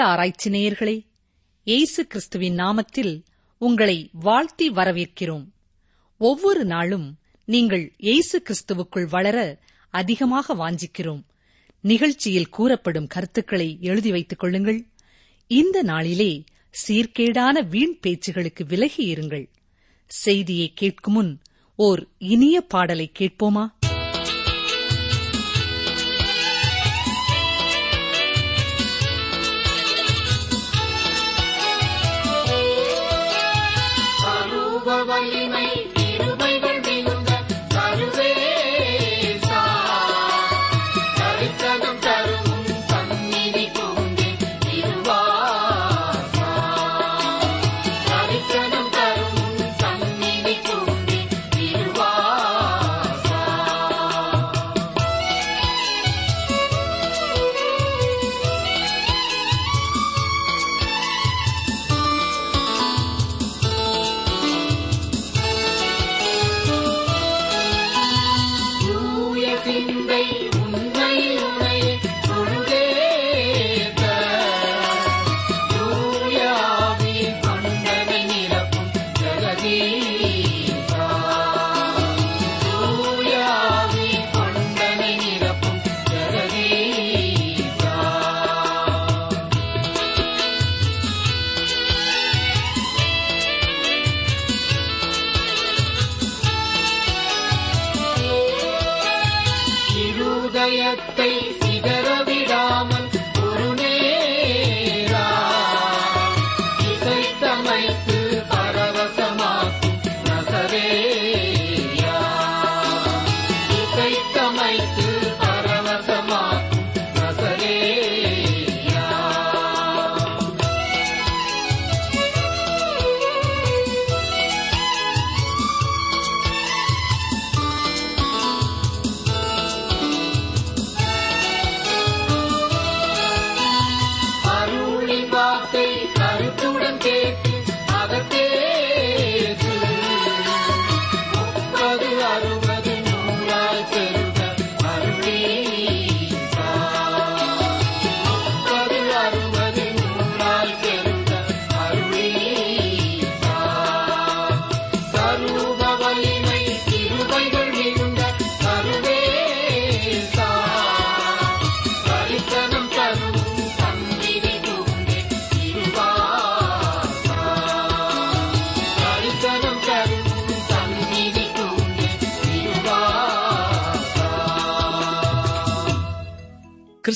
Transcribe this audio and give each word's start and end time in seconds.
ஆராய்ச்சி 0.00 0.50
நேயர்களே 0.50 1.06
இயேசு 1.62 2.06
கிறிஸ்துவின் 2.06 2.56
நாமத்தில் 2.56 3.24
உங்களை 3.58 4.10
வாழ்த்தி 4.12 4.70
வரவேற்கிறோம். 4.70 5.46
ஒவ்வொரு 6.16 6.64
நாளும் 6.64 7.18
நீங்கள் 7.44 7.94
இயேசு 7.96 8.42
கிறிஸ்துவுக்குள் 8.42 9.08
வளர 9.08 9.58
அதிகமாக 9.90 10.54
வாஞ்சிக்கிறோம். 10.54 11.22
நிகழ்ச்சியில் 11.80 12.48
கூறப்படும் 12.48 13.06
கருத்துக்களை 13.06 13.78
எழுதி 13.80 14.10
வைத்துக் 14.10 14.38
கொள்ளுங்கள். 14.38 14.86
இந்த 15.46 15.82
நாளிலே 15.82 16.44
சீர்கேடான 16.88 17.68
வீண் 17.68 17.98
பேச்சுகளுக்கு 18.06 18.64
விலகி 18.66 19.14
இருங்கள். 19.14 19.46
செய்தியை 20.06 20.72
கேட்கும் 20.74 21.14
முன் 21.14 21.40
ஓர் 21.76 22.08
இனிய 22.18 22.60
பாடலை 22.60 23.12
கேட்போமா? 23.18 23.66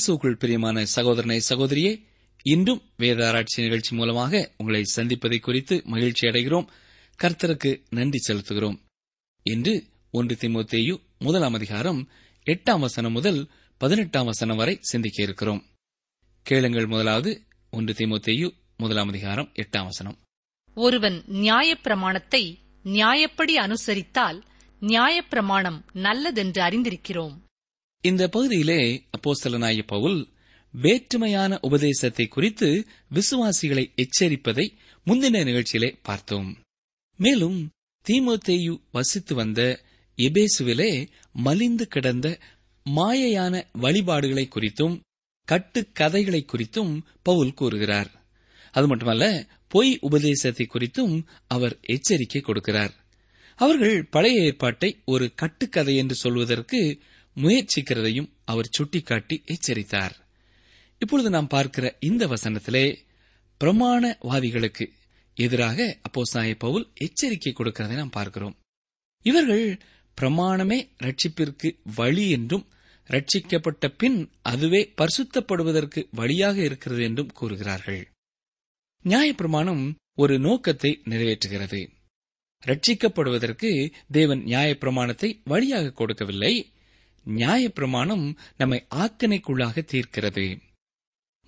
கிறிஸ்துவுக்குள் 0.04 0.34
பிரியமான 0.34 0.84
சகோதரனை 0.84 1.40
சகோதரியே 1.48 2.04
இன்றும் 2.42 2.82
வேத 2.96 3.26
ஆராய்ச்சி 3.26 3.62
நிகழ்ச்சி 3.62 3.96
மூலமாக 3.96 4.52
உங்களை 4.56 4.82
சந்திப்பதை 4.96 5.38
குறித்து 5.38 5.82
மகிழ்ச்சி 5.84 6.26
அடைகிறோம். 6.26 6.66
கர்த்தருக்கு 7.22 7.82
நன்றி 7.90 8.18
செலுத்துகிறோம். 8.26 8.78
இன்று 9.42 9.84
ஒன்று 10.10 10.36
திமுத்தேயு 10.40 11.00
முதலாம் 11.18 11.52
அதிகாரம் 11.52 12.08
எட்டாம் 12.44 12.80
வசனம் 12.80 13.12
முதல் 13.12 13.48
பதினெட்டாம் 13.76 14.24
வசனம் 14.24 14.56
வரை 14.56 14.78
சிந்திக்க 14.80 15.22
இருக்கிறோம். 15.22 15.64
கேளுங்கள் 16.42 16.86
முதலாவது 16.86 17.42
ஒன்று 17.70 17.92
திமுத்தேயு 17.92 18.50
முதலாம் 18.76 19.08
அதிகாரம் 19.08 19.52
எட்டாம் 19.54 19.84
வசனம். 19.84 20.18
ஒருவன் 20.74 21.24
நியாயப்பிரமாணத்தை 21.32 22.58
நியாயப்படி 22.84 23.56
அனுசரித்தால் 23.56 24.42
நியாயப்பிரமாணம் 24.80 25.80
நல்லதென்று 25.92 26.62
அறிந்திருக்கிறோம். 26.62 27.42
இந்த 28.06 28.28
பகுதியிலே 28.28 28.80
அப்போஸ்தலனாய 29.10 29.82
பவுல் 29.86 30.28
வேற்றுமையான 30.74 31.58
உபதேசத்தை 31.60 32.28
குறித்து 32.28 32.86
விசுவாசிகளை 33.10 33.84
எச்சரிப்பதை 33.94 34.66
முந்தின 35.06 35.40
நிகழ்ச்சியிலே 35.44 35.98
பார்த்தோம். 36.02 36.58
மேலும் 37.16 37.70
தீமோத்தேயு 38.06 38.74
வசித்து 38.92 39.34
வந்த 39.34 39.82
எபேசுவிலே 40.18 41.08
மலிந்து 41.32 41.88
கிடந்த 41.88 42.38
மாயையான 42.86 43.62
வழிபாடுகளை 43.72 44.48
குறித்தும் 44.48 45.00
கட்டுக்கதைகளை 45.48 46.42
குறித்தும் 46.46 47.00
பவுல் 47.22 47.54
கூறுகிறார். 47.54 48.10
அது 48.70 48.86
மட்டுமல்ல 48.86 49.46
பொய் 49.68 49.98
உபதேசத்தை 50.00 50.68
குறித்தும் 50.74 51.22
அவர் 51.46 51.78
எச்சரிக்கை 51.80 52.42
கொடுக்கிறார். 52.42 52.94
அவர்கள் 53.58 54.04
பழைய 54.04 54.42
ஏற்பாட்டை 54.42 55.02
ஒரு 55.04 55.34
கட்டுக்கதை 55.34 55.96
என்று 55.96 56.14
சொல்வதற்கு 56.14 57.00
முயற்சிக்கிறதையும் 57.36 58.30
அவர் 58.44 58.68
சுட்டிக்காட்டி 58.70 59.42
எச்சரித்தார். 59.44 60.14
இப்பொழுது 60.98 61.30
நாம் 61.30 61.46
பார்க்கிற 61.46 61.96
இந்த 62.00 62.26
வசனத்திலே 62.26 62.98
பிரமாணவாதிகளுக்கு 63.60 64.86
எதிராக 65.36 65.98
அப்போஸ்தலனாகிய 66.06 66.54
பவுல் 66.58 66.90
எச்சரிக்கை 66.94 67.52
கொடுக்கிறதை 67.52 67.94
நாம் 67.94 68.10
பார்க்கிறோம். 68.10 68.56
இவர்கள் 69.22 69.80
பிரமாணமே 70.18 70.78
ரட்சிப்பிற்கு 71.02 71.68
வழி 71.94 72.30
என்றும் 72.30 72.66
ரட்சிக்கப்பட்ட 73.08 73.88
பின் 73.96 74.30
அதுவே 74.42 74.92
பரிசுத்தப்படுவதற்கு 74.96 76.06
வழியாக 76.10 76.60
இருக்கிறது 76.60 77.02
என்றும் 77.02 77.32
கூறுகிறார்கள். 77.32 78.08
நியாயப்பிரமாணம் 79.04 79.94
ஒரு 80.14 80.38
நோக்கத்தை 80.38 81.00
நிறைவேற்றுகிறது. 81.04 81.80
ரட்சிக்கப்படுவதற்கு 82.62 83.92
தேவன் 84.10 84.42
நியாயப்பிரமாணத்தை 84.44 85.40
வழியாக 85.44 85.90
கொடுக்கவில்லை. 85.90 86.54
நியாயப்பிரமாணம் 87.26 88.36
நம்மை 88.56 88.86
ஆக்கணைக்குள்ளாக 88.94 89.84
தீர்க்கிறது. 89.92 90.60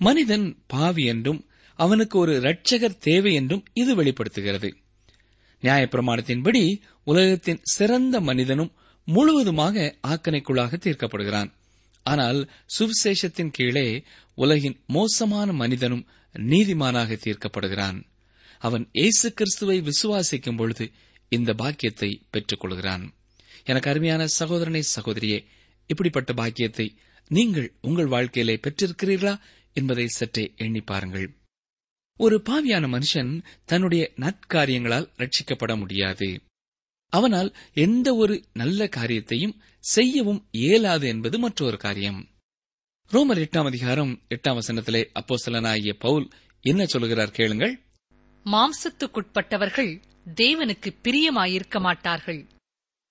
மனிதன் 0.01 0.63
பாவி 0.67 1.05
என்றும் 1.05 1.49
அவனுக்கு 1.79 2.19
ஒரு 2.19 2.41
இரட்சகர் 2.41 2.99
தேவை 2.99 3.35
என்றும் 3.35 3.65
இது 3.73 3.95
வெளிப்படுத்துகிறது. 3.95 4.77
நியாயப்பிரமாணத்தின்படி 5.63 6.81
உலகத்தின் 7.05 7.61
சிறந்த 7.63 8.21
மனிதனும் 8.21 8.75
முழுவதுமாக 9.05 9.95
ஆக்கனைக்குள்ளாக 10.09 10.79
தீர்க்கப்படுகிறான். 10.85 11.51
ஆனால் 12.03 12.51
சுவிசேஷத்தின் 12.79 13.51
கீழே 13.51 14.05
உலகின் 14.35 14.81
மோசமான 14.87 15.53
மனிதனும் 15.53 16.07
நீதிமானாக 16.35 17.19
தீர்க்கப்படுகிறான். 17.25 17.99
அவன் 18.59 18.89
இயேசு 18.93 19.33
கிறிஸ்துவை 19.33 19.81
விசுவாசிக்கும் 19.81 20.57
பொழுது 20.57 20.91
இந்த 21.29 21.55
பாக்கியத்தை 21.55 22.23
பெற்றுக் 22.31 22.61
கொள்கிறான் 22.61 23.15
எனக்கு 23.65 23.91
அருமையான 23.91 24.27
சகோதரனை 24.27 24.83
சகோதரியே 24.97 25.47
இப்படிப்பட்ட 25.87 26.33
பாக்கியத்தை 26.33 26.97
நீங்கள் 27.29 27.77
உங்கள் 27.81 28.07
வாழ்க்கையிலே 28.07 28.61
பெற்றிருக்கிறீர்களா 28.63 29.41
என்பதை 29.73 30.07
சற்றே 30.07 30.53
எண்ணி 30.57 30.81
பாருங்கள். 30.81 31.37
ஒரு 32.19 32.43
பாவியான 32.51 32.89
மனுஷன் 32.89 33.45
தன்னுடைய 33.65 34.13
நற்காரியங்களால் 34.17 35.09
ரட்சிக்கப்பட 35.17 35.79
முடியாது. 35.79 36.41
அவனால் 37.09 37.57
எந்த 37.73 38.15
ஒரு 38.15 38.45
நல்ல 38.53 38.89
காரியத்தையும் 38.89 39.63
செய்யவும் 39.79 40.49
இயலாது 40.51 41.09
என்பது 41.09 41.39
மற்றொரு 41.39 41.77
காரியம். 41.77 42.29
ரோமர் 43.13 43.45
எட்டாம் 43.45 43.65
அதிகாரம் 43.65 44.23
எட்டாம் 44.29 44.59
வசனத்திலே 44.59 45.05
அப்போசலனாகிய 45.15 45.93
பவுல் 45.99 46.29
என்ன 46.61 46.87
சொல்கிறார் 46.87 47.31
கேளுங்கள். 47.31 47.81
மாம்சத்துக்குட்பட்டவர்கள் 48.45 50.03
தேவனுக்கு 50.35 50.95
பிரியமாயிருக்க 51.03 51.81
மாட்டார்கள். 51.81 52.47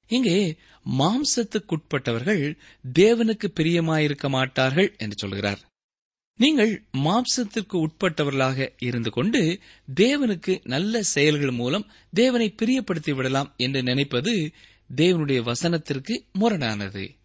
இங்கே 0.07 0.57
மாம்சத்துக்குட்பட்டவர்கள் 0.99 2.57
தேவனுக்கு 2.93 3.47
பிரியமாயிருக்க 3.55 4.29
மாட்டார்கள் 4.29 4.95
என்று 4.97 5.17
சொல்கிறார். 5.17 5.59
நீங்கள் 6.37 6.83
மாம்சத்திற்கு 6.97 7.85
உட்பட்டவர்களாக 7.85 8.69
இருந்து 8.79 9.09
கொண்டு 9.09 9.59
தேவனுக்கு 9.95 10.59
நல்ல 10.63 11.01
செயல்கள் 11.01 11.51
மூலம் 11.51 11.91
தேவனை 12.13 12.55
பிரியப்படுத்தி 12.57 13.13
விடலாம் 13.13 13.53
என்று 13.57 13.83
நினைப்பது 13.83 14.51
தேவனுடைய 14.95 15.51
வசனத்திற்கு 15.51 16.15
முரணானது. 16.39 17.15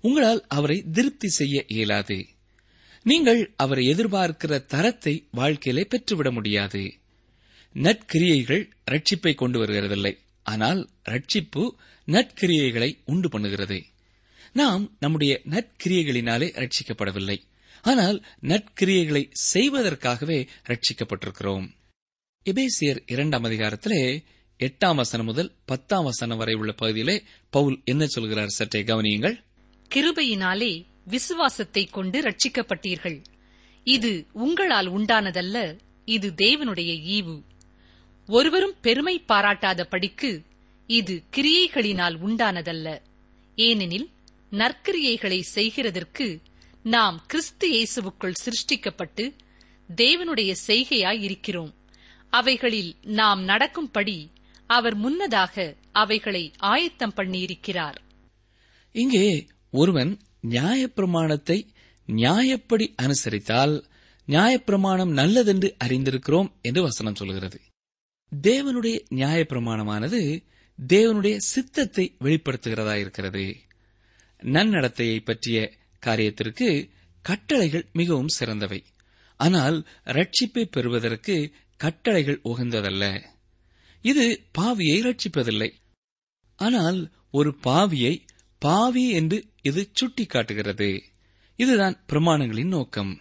உங்களால் 0.00 0.44
அவரை 0.48 0.84
திருப்தி 0.92 1.28
செய்ய 1.28 1.64
இயலாது. 1.66 2.26
நீங்கள் 3.02 3.52
அவரை 3.56 3.86
எதிர்பார்க்கிற 3.86 4.64
தரத்தை 4.64 5.28
வாழ்க்கையிலே 5.30 5.86
பெற்றுவிட 5.90 6.30
முடியாது. 6.30 6.94
நற்கிரியைகள் 7.74 8.70
ரட்சிப்பை 8.90 9.34
கொண்டு 9.34 9.64
வருகிறதில்லை. 9.64 10.22
ஆனால் 10.44 10.88
ரட்சிப்பு 11.08 11.70
நற்கிரியைகளை 12.06 12.98
உண்டு 13.04 13.38
பண்ணுகிறது. 13.38 13.82
நாம் 14.52 14.96
நம்முடைய 15.00 15.40
நற்கிரியைகளினாலே 15.50 16.52
ரட்சிக்கப்படவில்லை. 16.52 17.36
ஆனால் 17.82 18.24
நற்கிரியைகளை 18.42 19.30
செய்வதற்காகவே 19.32 20.46
ரட்சிக்கப்பட்டிருக்கிறோம். 20.66 21.68
எபேசியர் 22.44 23.02
இரண்டாம் 23.06 23.44
அதிகாரத்திலே 23.44 24.24
எட்டாம் 24.58 24.94
வசனம் 24.94 25.26
முதல் 25.26 25.52
பத்தாம் 25.64 26.04
வசனம் 26.04 26.36
வரை 26.36 26.54
உள்ள 26.54 26.72
பகுதியிலே 26.72 27.22
பவுல் 27.50 27.80
என்ன 27.84 28.06
சொல்கிறார்? 28.06 28.48
சற்றே 28.48 28.82
கவனியுங்கள். 28.82 29.44
கிருபையினாலே 29.94 30.84
விசுவாசத்தைக் 31.10 31.90
கொண்டு 31.90 32.22
ரட்சிக்கப்பட்டீர்கள். 32.22 33.22
இது 33.84 34.26
உங்களால் 34.32 34.92
உண்டானதல்ல 34.92 35.78
இது 36.04 36.30
தேவனுடைய 36.30 37.00
ஈவு. 37.00 37.42
ஒருவரும் 38.28 38.74
பெருமை 38.80 39.18
பாராட்டாத 39.18 39.84
படிக்கு 39.84 40.42
இது 40.86 41.22
கிரியைகளினால் 41.36 42.16
உண்டானதல்ல. 42.20 43.00
ஏனெனில் 43.56 44.10
நற்கிரியைகளை 44.52 45.40
செய்கிறதற்கு 45.54 46.42
நாம் 46.82 47.24
கிறிஸ்து 47.26 47.68
இயேசுவுக்குள் 47.68 48.32
சிருஷ்டிக்கப்பட்டு 48.44 49.34
தேவனுடைய 49.96 50.54
செய்கையாய் 50.66 51.22
இருக்கிறோம். 51.22 51.74
அவைகளில் 52.30 52.96
நாம் 53.02 53.42
நடக்கும்படி 53.42 54.30
அவர் 54.66 54.94
முன்னதாக 54.94 55.74
அவைகளை 55.92 56.52
ஆயத்தம் 56.58 57.14
பண்ணியிருக்கிறார். 57.16 57.98
இங்கே 58.92 59.46
ஒருவன் 59.70 60.18
நியாயப்பிரமாணத்தை 60.48 61.66
நியாயப்படி 62.06 62.94
அனுசரித்தால் 63.02 63.84
நியாயப்பிரமாணம் 64.28 65.12
நல்லதென்று 65.12 65.76
அறிந்திருக்கிறோம் 65.84 66.50
என்று 66.62 66.82
வசனம் 66.82 67.14
சொல்கிறது. 67.14 67.60
தேவனுடைய 68.42 69.04
நியாயப்பிரமாணமானது 69.10 70.44
தேவனுடைய 70.86 71.36
சித்தத்தை 71.36 72.16
வெளிப்படுத்துகிறதா 72.20 72.94
இருக்கிறது. 72.94 73.56
நன்னடத்தையை 74.42 75.24
பற்றிய 75.24 75.72
காரியத்திற்கு 76.06 76.90
கட்டளைகள் 77.22 77.88
மிகவும் 77.92 78.28
சிறந்தவை. 78.28 78.84
ஆனால் 79.36 79.86
ரட்சிப்பை 80.04 80.64
பெறுவதற்கு 80.70 81.52
கட்டளைகள் 81.76 82.40
உகந்ததல்ல. 82.44 83.24
இது 84.00 84.42
பாவியை 84.58 85.16
ரட்சிப்பதில்லை 85.18 85.72
ஆனால் 86.56 87.12
ஒரு 87.30 87.56
பாவியை 87.64 88.18
பாவி 88.58 89.10
என்று 89.10 89.44
இது 89.62 89.90
சுட்டிக்காட்டுகிறது. 90.00 91.00
இதுதான் 91.56 92.04
பிரமாணங்களின் 92.12 92.66
நோக்கம். 92.66 93.20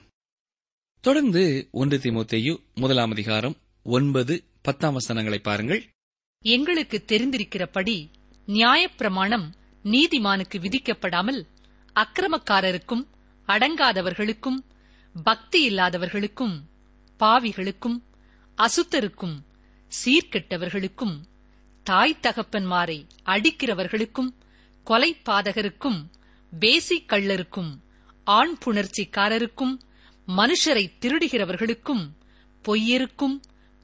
தொடர்ந்து 1.00 1.68
ஒன்று 1.71 1.98
திமுத்தையு 1.98 2.57
முதலாம் 2.74 3.12
அதிகாரம் 3.12 3.57
ஒன்பது 3.83 4.44
பத்தாம் 4.65 4.94
வசனங்களை 4.94 5.39
பாருங்கள். 5.39 5.81
எங்களுக்கு 6.45 7.04
தெரிந்திருக்கிறபடி 7.07 7.95
நியாயப்பிரமாணம் 8.48 9.45
நீதிமானுக்கு 9.86 10.57
விதிக்கப்படாமல் 10.60 11.42
அக்கிரமக்காரருக்கும் 11.95 13.04
அடங்காதவர்களுக்கும் 13.48 14.60
பக்தி 15.15 15.65
இல்லாதவர்களுக்கும் 15.65 16.56
பாவிகளுக்கும் 17.19 17.98
அசுத்தருக்கும் 18.57 19.36
சீர்கெட்டவர்களுக்கும் 19.92 21.16
தாய் 21.86 22.19
தகப்பன்மாரை 22.21 23.00
அடிக்கிறவர்களுக்கும் 23.25 24.31
கொலைபாதகருக்கும் 24.88 26.00
பேசிக் 26.51 27.09
கள்ளருக்கும் 27.09 27.71
ஆண் 28.27 28.57
புணர்ச்சிக்காரருக்கும் 28.66 29.74
மனுஷரை 30.27 30.86
திருடுகிறவர்களுக்கும் 31.00 32.04
பொய்யருக்கும் 32.66 33.35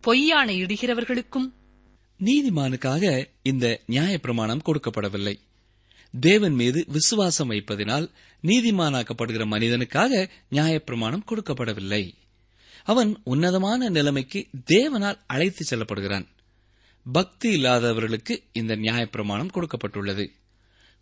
பொய்யானை 0.07 0.63
இடுகிறவர்களுக்கும் 0.63 1.53
நீதிமானுக்காக 2.19 3.25
இந்த 3.41 3.81
நியாயப்பிரமாணம் 3.87 4.61
கொடுக்கப்படவில்லை. 4.65 5.39
தேவன் 6.19 6.53
மீது 6.53 6.85
விசுவாசம் 6.87 7.51
வைப்பதினால் 7.51 8.11
நீதிமானாக்கப்படுகிற 8.43 9.45
மனிதனுக்காக 9.45 10.29
நியாயப்பிரமாணம் 10.51 11.23
கொடுக்கப்படவில்லை. 11.25 12.11
அவன் 12.83 13.21
உன்னதமான 13.23 13.89
நிலைமைக்கு 13.89 14.47
தேவனால் 14.71 15.19
அழைத்துச் 15.27 15.73
செல்லப்படுகிறான். 15.73 16.27
பக்தி 17.11 17.51
இல்லாதவர்களுக்கு 17.51 18.43
இந்த 18.51 18.75
நியாயப்பிரமாணம் 18.75 19.49
கொடுக்கப்பட்டுள்ளது. 19.53 20.29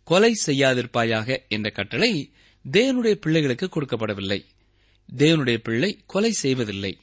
கொலை 0.04 0.32
செய்யாதிருப்பாயாக 0.46 1.48
என்ற 1.48 1.70
கட்டளை 1.70 2.32
தேவனுடைய 2.70 3.12
பிள்ளைகளுக்கு 3.12 3.66
கொடுக்கப்படவில்லை. 3.66 4.44
தேவனுடைய 5.16 5.56
பிள்ளை 5.56 5.98
கொலை 6.06 6.30
செய்வதில்லை. 6.32 6.98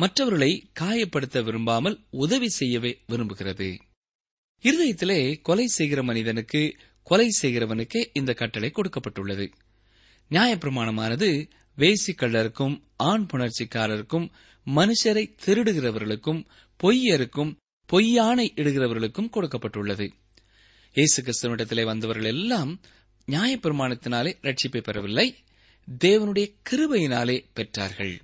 மற்றவர்களை 0.00 0.52
காயப்படுத்த 0.80 1.38
விரும்பாமல் 1.44 1.96
உதவி 2.24 2.48
செய்யவே 2.48 2.92
விரும்புகிறது. 3.08 3.68
இருதயத்திலே 4.64 5.40
கொலை 5.42 5.66
செய்கிற 5.66 6.02
மனிதனுக்கு 6.02 6.62
கொலை 7.02 7.28
செய்கிறவனுக்கே 7.40 8.02
இந்த 8.12 8.32
கட்டளை 8.32 8.70
கொடுக்கப்பட்டுள்ளது. 8.70 9.46
நியாயப்பிரமாணமானது 10.30 11.28
வேசிக்கள்ளருக்கும் 11.76 12.76
ஆண் 12.96 13.26
புணர்ச்சிக்காரருக்கும் 13.32 14.26
மனுஷரை 14.66 15.24
திருடுகிறவர்களுக்கும் 15.44 16.40
பொய்யருக்கும் 16.80 17.52
பொய்யானை 17.88 18.46
இடுகிறவர்களுக்கும் 18.60 19.32
கொடுக்கப்பட்டுள்ளது. 19.34 20.06
இயேசு 20.92 21.18
கிறிஸ்துவனிடத்திலே 21.22 21.84
வந்தவர்கள் 21.84 22.30
எல்லாம் 22.34 22.72
நியாயப்பிரமாணத்தினாலே 23.28 24.32
ரட்சிப்பை 24.46 24.82
பெறவில்லை 24.82 25.28
தேவனுடைய 26.04 26.46
கிருபையினாலே 26.70 27.38
பெற்றார்கள். 27.54 28.14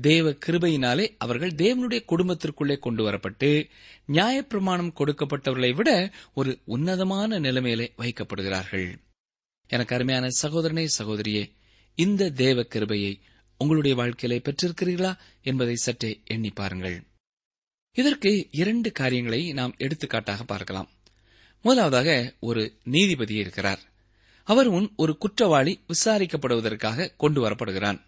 தேவ 0.00 0.30
கிருபையினாலே 0.30 1.14
அவர்கள் 1.18 1.50
தேவனுடைய 1.50 2.04
குடும்பத்திற்குள்ளே 2.08 2.78
கொண்டு 2.78 3.10
வரப்பட்டு 3.10 3.68
நியாயப்பிரமாணம் 4.12 4.92
கொடுக்கப்பட்டவர்களை 4.94 5.74
விட 5.74 6.12
ஒரு 6.34 6.58
உன்னதமான 6.64 7.38
நிலைமையிலே 7.38 7.92
வைக்கப்படுகிறார்கள். 7.98 8.96
எனக்கு 9.68 9.94
அருமையான 9.94 10.28
சகோதரனே 10.42 10.86
சகோதரியே 10.98 11.50
இந்த 11.94 12.30
தேவ 12.30 12.62
கிருபையை 12.62 13.20
உங்களுடைய 13.58 13.96
வாழ்க்கையிலே 13.96 14.42
பெற்றிருக்கிறீர்களா 14.44 15.18
என்பதை 15.42 15.74
சற்றே 15.74 16.20
எண்ணி 16.24 16.50
பாருங்கள். 16.50 17.02
இதற்கு 17.92 18.48
இரண்டு 18.50 18.92
காரியங்களை 18.92 19.52
நாம் 19.52 19.74
எடுத்துக்காட்டாக 19.76 20.44
பார்க்கலாம். 20.44 20.90
முதலாவதாக 21.62 22.34
ஒரு 22.40 22.72
நீதிபதி 22.84 23.34
இருக்கிறார். 23.34 23.80
அவர் 24.44 24.68
முன் 24.70 24.92
ஒரு 24.96 25.18
குற்றவாளி 25.18 25.80
விசாரிக்கப்படுவதற்காக 25.88 27.12
கொண்டு 27.16 27.50
வரப்படுகிறான். 27.50 28.00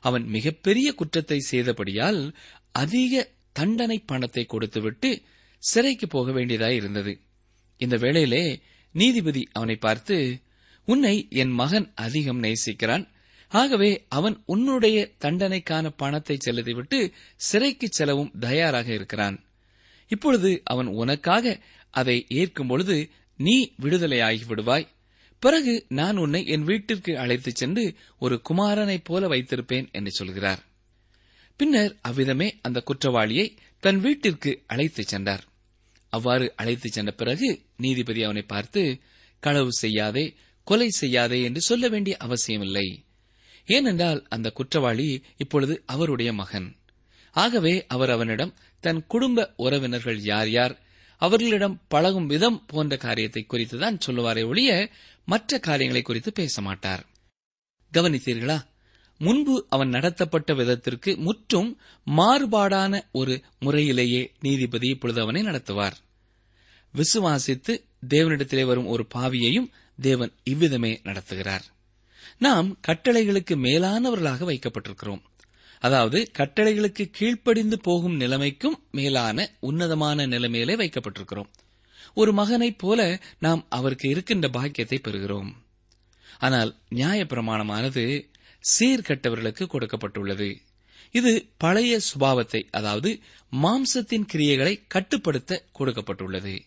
அவன் 0.00 0.26
மிகப்பெரிய 0.26 0.94
குற்றத்தை 0.94 1.38
செய்தபடியால் 1.50 2.34
அதிக 2.72 3.30
தண்டனை 3.52 3.98
பணத்தை 3.98 4.44
கொடுத்துவிட்டு 4.44 5.22
சிறைக்கு 5.58 6.06
போக 6.06 6.30
வேண்டியதாய் 6.30 6.74
இருந்தது. 6.74 7.20
இந்த 7.76 7.96
வேளையிலே 7.96 8.60
நீதிபதி 8.92 9.48
அவனை 9.52 9.76
பார்த்து 9.76 10.40
உன்னை 10.84 11.26
என் 11.30 11.50
மகன் 11.50 11.92
அதிகம் 11.94 12.42
நேசிக்கிறான். 12.42 13.08
ஆகவே 13.48 14.06
அவன் 14.08 14.42
உன்னுடைய 14.46 15.10
தண்டனைக்கான 15.20 15.90
பணத்தை 15.96 16.36
செலுத்திவிட்டு 16.40 17.12
சிறைக்கு 17.36 17.88
செல்லவும் 17.90 18.32
தயாராக 18.40 18.92
இருக்கிறான். 18.92 19.44
இப்பொழுது 20.08 20.60
அவன் 20.64 20.86
உனக்காக 20.86 21.60
அதை 21.90 22.26
ஏற்கும் 22.28 22.66
பொழுது 22.66 23.10
நீ 23.36 23.72
விடுதலையாகி 23.82 24.44
விடுவாய். 24.48 24.86
பிறகு 25.40 25.84
நான் 25.88 26.16
உன்னை 26.16 26.46
என் 26.46 26.64
வீட்டிற்கு 26.64 27.18
அழைத்துச் 27.18 27.54
சென்று 27.54 27.94
ஒரு 28.18 28.42
குமாரனைப் 28.50 29.04
போல 29.04 29.28
வைத்திருப்பேன் 29.28 29.92
என்று 29.92 30.10
சொல்கிறார். 30.10 30.64
பின்னர் 31.56 31.96
அவ்விதமே 32.00 32.58
அந்த 32.62 32.80
குற்றவாளியை 32.80 33.56
தன் 33.80 34.00
வீட்டிற்கு 34.00 34.62
அழைத்துச் 34.66 35.06
சென்றார். 35.06 35.44
அவ்வாறு 36.08 36.52
அழைத்துச் 36.56 36.92
சென்ற 36.92 37.12
பிறகு 37.12 37.62
நீதிபதி 37.76 38.22
அவனை 38.22 38.42
பார்த்து 38.42 39.00
களவு 39.40 39.72
செய்யாதே 39.72 40.34
கொலை 40.64 40.88
செய்யாதே 40.88 41.42
என்று 41.42 41.60
சொல்ல 41.60 41.88
வேண்டிய 41.88 42.16
அவசியமில்லை. 42.16 43.04
ஏனென்றால் 43.66 44.26
அந்த 44.28 44.50
குற்றவாளி 44.50 45.22
இப்பொழுது 45.36 45.82
அவருடைய 45.86 46.32
மகன். 46.32 46.76
ஆகவே 47.30 47.86
அவர் 47.86 48.10
அவனிடம் 48.10 48.54
தன் 48.80 49.06
குடும்ப 49.06 49.52
உறவினர்கள் 49.56 50.18
யார் 50.20 50.50
யார் 50.50 50.78
அவர்களிடம் 51.18 51.80
பழகும் 51.88 52.26
விதம் 52.26 52.64
போன்ற 52.66 52.96
காரியத்தை 52.96 53.46
குறித்துதான் 53.48 54.00
சொல்லுவாரே 54.06 54.46
ஒழிய 54.46 54.90
மற்ற 55.24 55.58
காரியங்களை 55.58 56.02
குறித்து 56.02 56.32
பேச 56.32 56.62
மாட்டார் 56.62 57.06
கவனித்தீர்களா? 57.92 58.66
முன்பு 59.18 59.66
அவன் 59.68 59.88
நடத்தப்பட்ட 59.88 60.54
விதத்திற்கு 60.54 61.16
முற்றும் 61.16 61.80
மாறுபாடான 62.16 63.02
ஒரு 63.12 63.42
முறையிலேயே 63.58 64.32
நீதிபதி 64.40 64.88
இப்பொழுது 64.88 65.20
அவனை 65.20 65.42
நடத்துவார். 65.42 65.92
விசுவாசித்து 66.94 67.84
தேவனிடத்திலே 68.08 68.64
வரும் 68.64 68.86
ஒரு 68.86 69.06
பாவியையும் 69.14 69.68
தேவன் 70.00 70.32
இவ்விதமே 70.44 71.00
நடத்துகிறார். 71.04 71.64
நாம் 72.38 72.78
கட்டளைகளுக்கு 72.88 73.56
மேலானவர்களாக 73.56 74.44
வைக்கப்பட்டிருக்கிறோம். 74.44 75.22
அதாவது 75.78 76.30
கட்டளைகளுக்கு 76.38 77.04
கீழ்ப்படிந்து 77.10 77.80
போகும் 77.80 78.16
நிலைமைக்கும் 78.16 78.82
மேலான 78.90 79.48
உன்னதமான 79.60 80.26
நிலைமையிலே 80.26 80.74
வைக்கப்பட்டிருக்கிறோம். 80.74 81.50
ஒரு 82.14 82.32
மகனைப் 82.32 82.78
போல 82.78 83.20
நாம் 83.38 83.66
அவருக்கு 83.68 84.08
இருக்கின்ற 84.08 84.48
பாக்கியத்தை 84.48 84.98
பெறுகிறோம். 85.02 85.50
ஆனால் 86.38 86.76
நியாயப்பிரமாணமானது 86.90 88.30
சீர்கட்டவர்களுக்கு 88.64 89.64
கொடுக்கப்பட்டுள்ளது. 89.72 90.56
இது 91.10 91.48
பழைய 91.56 92.00
சுபாவத்தை 92.08 92.62
அதாவது 92.70 93.20
மாம்சத்தின் 93.52 94.26
கிரியைகளை 94.32 94.80
கட்டுப்படுத்த 94.88 95.64
கொடுக்கப்பட்டுள்ளது. 95.78 96.58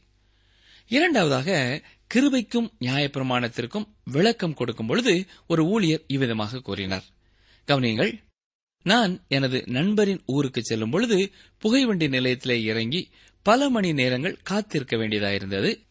இரண்டாவதாக 0.87 1.81
கிருபைக்கும் 2.13 2.69
நியாயப்பிரமாணத்திற்கும் 2.79 3.87
விளக்கம் 4.03 4.53
கொடுக்கும் 4.53 4.87
பொழுது 4.87 5.25
ஒரு 5.47 5.65
ஊழியர் 5.65 6.03
இவ்விதமாக 6.07 6.59
கூறினார். 6.59 7.03
கவனியங்கள் 7.67 8.19
நான் 8.83 9.23
எனது 9.27 9.63
நண்பரின் 9.65 10.21
ஊருக்கு 10.25 10.63
செல்லும் 10.63 10.89
பொழுது 10.89 11.31
புகைவண்டி 11.57 12.07
நிலையத்திலே 12.07 12.63
இறங்கி 12.63 13.09
பல 13.43 13.69
மணி 13.69 13.93
நேரங்கள் 13.93 14.39
காத்திருக்க 14.43 14.97
வேண்டியதாயிருந்தது. 14.97 15.85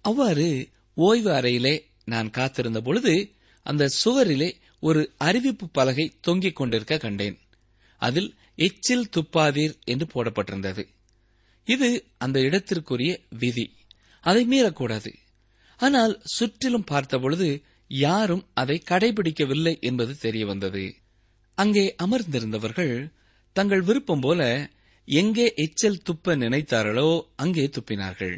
அவ்வாறு 0.00 0.68
ஓய்வு 0.94 1.30
அறையிலே 1.30 1.80
நான் 2.04 2.30
காத்திருந்த 2.30 2.80
பொழுது 2.80 3.32
அந்த 3.62 3.88
சுவரிலே 4.04 4.50
ஒரு 4.80 5.12
அறிவிப்பு 5.16 5.68
பலகை 5.68 6.16
தொங்கிக் 6.20 6.56
கொண்டிருக்க 6.56 6.98
கண்டேன். 6.98 7.38
அதில் 7.96 8.34
எச்சில் 8.54 9.08
துப்பாதீர் 9.16 9.74
என்று 9.84 10.06
போடப்பட்டிருந்தது. 10.14 10.86
இது 11.64 12.04
அந்த 12.18 12.40
இடத்திற்குரிய 12.40 13.20
விதி. 13.28 13.72
அதை 14.20 14.46
மீறக்கூடாது. 14.48 15.12
ஆனால் 15.76 16.20
சுற்றிலும் 16.24 16.84
பார்த்தபொழுது 16.84 17.62
யாரும் 17.88 18.46
அதை 18.54 18.82
கடைபிடிக்கவில்லை 18.90 19.80
என்பது 19.80 20.16
தெரிய 20.16 20.46
வந்தது 20.46 20.94
அங்கே 21.58 21.94
அமர்ந்திருந்தவர்கள் 22.02 22.94
தங்கள் 23.56 23.82
விருப்பம் 23.82 24.20
போல 24.20 24.70
எங்கே 25.08 25.46
எச்சல் 25.54 26.02
துப்ப 26.04 26.36
நினைத்தார்களோ 26.36 27.08
அங்கே 27.36 27.64
துப்பினார்கள். 27.66 28.36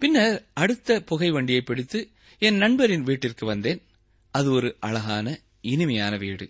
பின்னர் 0.00 0.36
அடுத்த 0.54 1.00
புகை 1.00 1.30
வண்டியை 1.30 1.60
பிடித்து 1.60 2.00
என் 2.38 2.56
நண்பரின் 2.56 3.02
வீட்டிற்கு 3.02 3.46
வந்தேன். 3.46 3.80
அது 4.34 4.48
ஒரு 4.50 4.76
அழகான 4.80 5.26
இனிமையான 5.60 6.16
வீடு. 6.16 6.46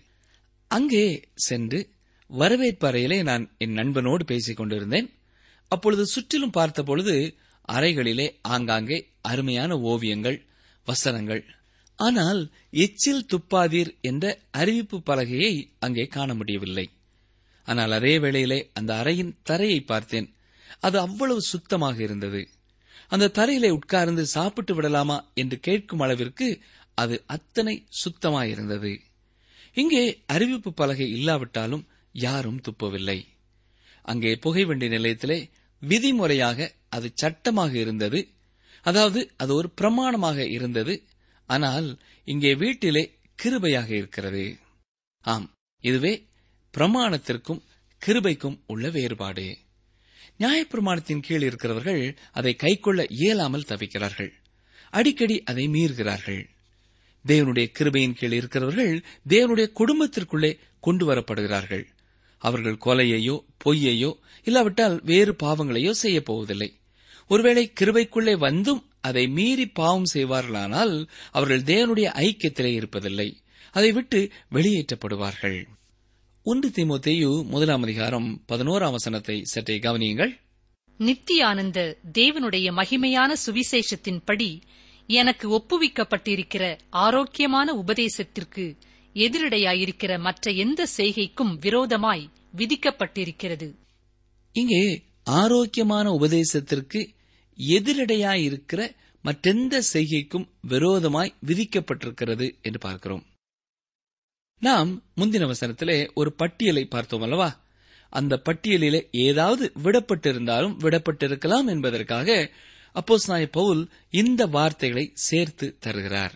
அங்கே 0.71 1.05
சென்று 1.47 1.79
வரவேற்பறையிலே 2.29 3.23
நான் 3.23 3.45
என் 3.57 3.71
நண்பனோடு 3.71 4.25
பேசிக் 4.25 4.57
கொண்டிருந்தேன். 4.57 5.07
அப்பொழுது 5.71 6.05
சுற்றிலும் 6.05 6.55
பார்த்தபொழுது 6.57 7.15
அறைகளிலே 7.69 8.27
ஆங்காங்கே 8.41 8.97
அருமையான 9.21 9.71
ஓவியங்கள் 9.91 10.37
வசனங்கள் 10.87 11.41
ஆனால் 11.99 12.41
எச்சில் 12.83 13.25
துப்பாதீர் 13.25 13.91
என்ற 14.01 14.25
அறிவிப்பு 14.51 14.97
பலகையை 14.97 15.53
அங்கே 15.79 16.05
காண 16.05 16.33
முடியவில்லை. 16.33 16.85
ஆனால் 17.67 17.91
அதே 17.91 18.19
வேளையிலே 18.19 18.59
அந்த 18.73 18.91
அறையின் 18.93 19.33
தரையை 19.43 19.81
பார்த்தேன். 19.81 20.27
அது 20.79 20.99
அவ்வளவு 20.99 21.41
சுத்தமாக 21.41 21.97
இருந்தது. 22.03 22.41
அந்த 23.07 23.31
தரையிலே 23.37 23.69
உட்கார்ந்து 23.69 24.25
சாப்பிட்டு 24.25 24.73
விடலாமா 24.75 25.17
என்று 25.33 25.59
கேட்கும் 25.59 25.99
அளவிற்கு 25.99 26.47
அது 26.93 27.23
அத்தனை 27.25 27.75
சுத்தமாயிருந்தது. 28.03 28.91
இங்கே 29.73 30.03
அறிவிப்பு 30.25 30.73
பலகை 30.73 31.07
இல்லாவிட்டாலும் 31.11 31.87
யாரும் 32.15 32.61
துப்பவில்லை. 32.61 33.19
அங்கே 34.01 34.35
புகைவண்டி 34.35 34.87
நிலையத்திலே 34.87 35.39
விதிமுறையாக 35.81 36.69
அது 36.89 37.07
சட்டமாக 37.13 37.73
இருந்தது. 37.77 38.19
அதாவது 38.81 39.19
அது 39.37 39.51
ஒரு 39.53 39.69
பிரமாணமாக 39.81 40.47
இருந்தது. 40.51 40.93
ஆனால் 41.49 41.87
இங்கே 42.25 42.55
வீட்டிலே 42.55 43.03
கிருபையாக 43.43 43.89
இருக்கிறது. 43.89 44.57
ஆம் 45.21 45.47
இதுவே 45.83 46.27
பிரமாணத்திற்கும் 46.73 47.61
கிருபைக்கும் 48.01 48.57
உள்ள 48.67 48.89
வேறுபாடு. 48.89 49.57
நியாயப்பிரமாணத்தின் 50.39 51.19
கீழ் 51.19 51.41
இருக்கிறவர்கள் 51.41 52.03
அதை 52.31 52.55
கைக்கொள்ள 52.55 53.05
இயலாமல் 53.09 53.69
தவிக்கிறார்கள். 53.69 54.31
அடிக்கடி 54.89 55.43
அதை 55.43 55.67
மீறுகிறார்கள். 55.67 56.41
தேவனுடைய 57.25 57.67
கிருபையின் 57.79 58.17
கீழ் 58.19 58.31
இருக்கிறவர்கள் 58.31 58.93
தேவனுடைய 59.27 59.67
குடும்பத்திற்குள்ளே 59.79 60.51
கொண்டு 60.79 61.03
வரப்படுகிறார்கள். 61.11 61.85
அவர்கள் 62.37 62.83
கொலையையோ 62.85 63.35
பொய்யையோ 63.63 64.11
இல்லாவிட்டால் 64.43 64.95
வேறு 65.03 65.31
பாவங்களையோ 65.43 65.91
செய்யப் 66.03 66.25
போவதில்லை. 66.25 66.69
ஒருவேளை 67.29 67.63
கிருபைக்குள்ளே 67.79 68.37
வந்தும் 68.37 68.81
அதை 69.01 69.27
மீறி 69.27 69.67
பாவம் 69.67 70.05
செய்வார்களானால் 70.13 71.07
அவர்கள் 71.31 71.61
தேவனுடைய 71.61 72.07
ஐக்கியத்திலே 72.25 72.71
இருப்பதில்லை. 72.79 73.33
அதை 73.71 73.91
விட்டு 73.91 74.31
வெளியேற்றப்படுவார்கள். 74.51 75.65
ஒன்று 76.43 76.69
தீமோத்தேயு 76.69 77.43
முதலாம் 77.43 77.83
அதிகாரம் 77.83 78.43
பதினோராம் 78.47 78.91
வசனத்தை 78.91 79.43
சற்றே 79.43 79.77
கவனியுங்கள். 79.77 80.31
நித்தியானந்த 80.97 81.97
தேவனுடைய 82.13 82.67
மகிமையான 82.71 83.33
சுவிசேஷத்தின்படி 83.45 84.61
எனக்கு 85.07 85.49
ஒப்புவிக்கப்பட்டிருக்கிற 85.51 86.77
ஆரோக்கியமான 86.89 87.73
உபதேசத்திற்கு 87.73 88.77
எதிரடையாயிருக்கிற 89.13 90.19
மற்ற 90.19 90.51
எந்த 90.51 90.87
செய்கைக்கும் 90.97 91.57
விரோதமாய் 91.59 92.29
விதிக்கப்பட்டிருக்கிறது. 92.57 93.75
இங்கே 94.51 95.03
ஆரோக்கியமான 95.23 96.11
உபதேசத்திற்கு 96.11 97.09
எதிரடையாயிருக்கிற 97.67 98.95
மற்றெந்த 99.21 99.83
செய்கைக்கும் 99.93 100.47
விரோதமாய் 100.61 101.33
விதிக்கப்பட்டிருக்கிறது 101.45 102.61
என்று 102.61 102.79
பார்க்கிறோம். 102.79 103.25
நாம் 104.59 105.03
முந்தின 105.17 105.51
வசனத்திலே 105.51 106.13
ஒரு 106.13 106.33
பட்டியலை 106.33 106.85
பார்த்தோம் 106.85 107.21
அல்லவா? 107.21 107.59
அந்த 108.09 108.41
பட்டியலிலே 108.45 109.07
ஏதாவது 109.11 109.71
விடப்பட்டிருந்தாலும் 109.83 110.77
விடப்பட்டிருக்கலாம் 110.77 111.67
என்பதற்காக 111.67 112.51
அப்போஸ் 112.93 113.27
நாய 113.27 113.47
பவுல் 113.47 113.89
இந்த 114.09 114.45
வார்த்தைகளை 114.45 115.11
சேர்த்து 115.13 115.77
தருகிறார். 115.79 116.33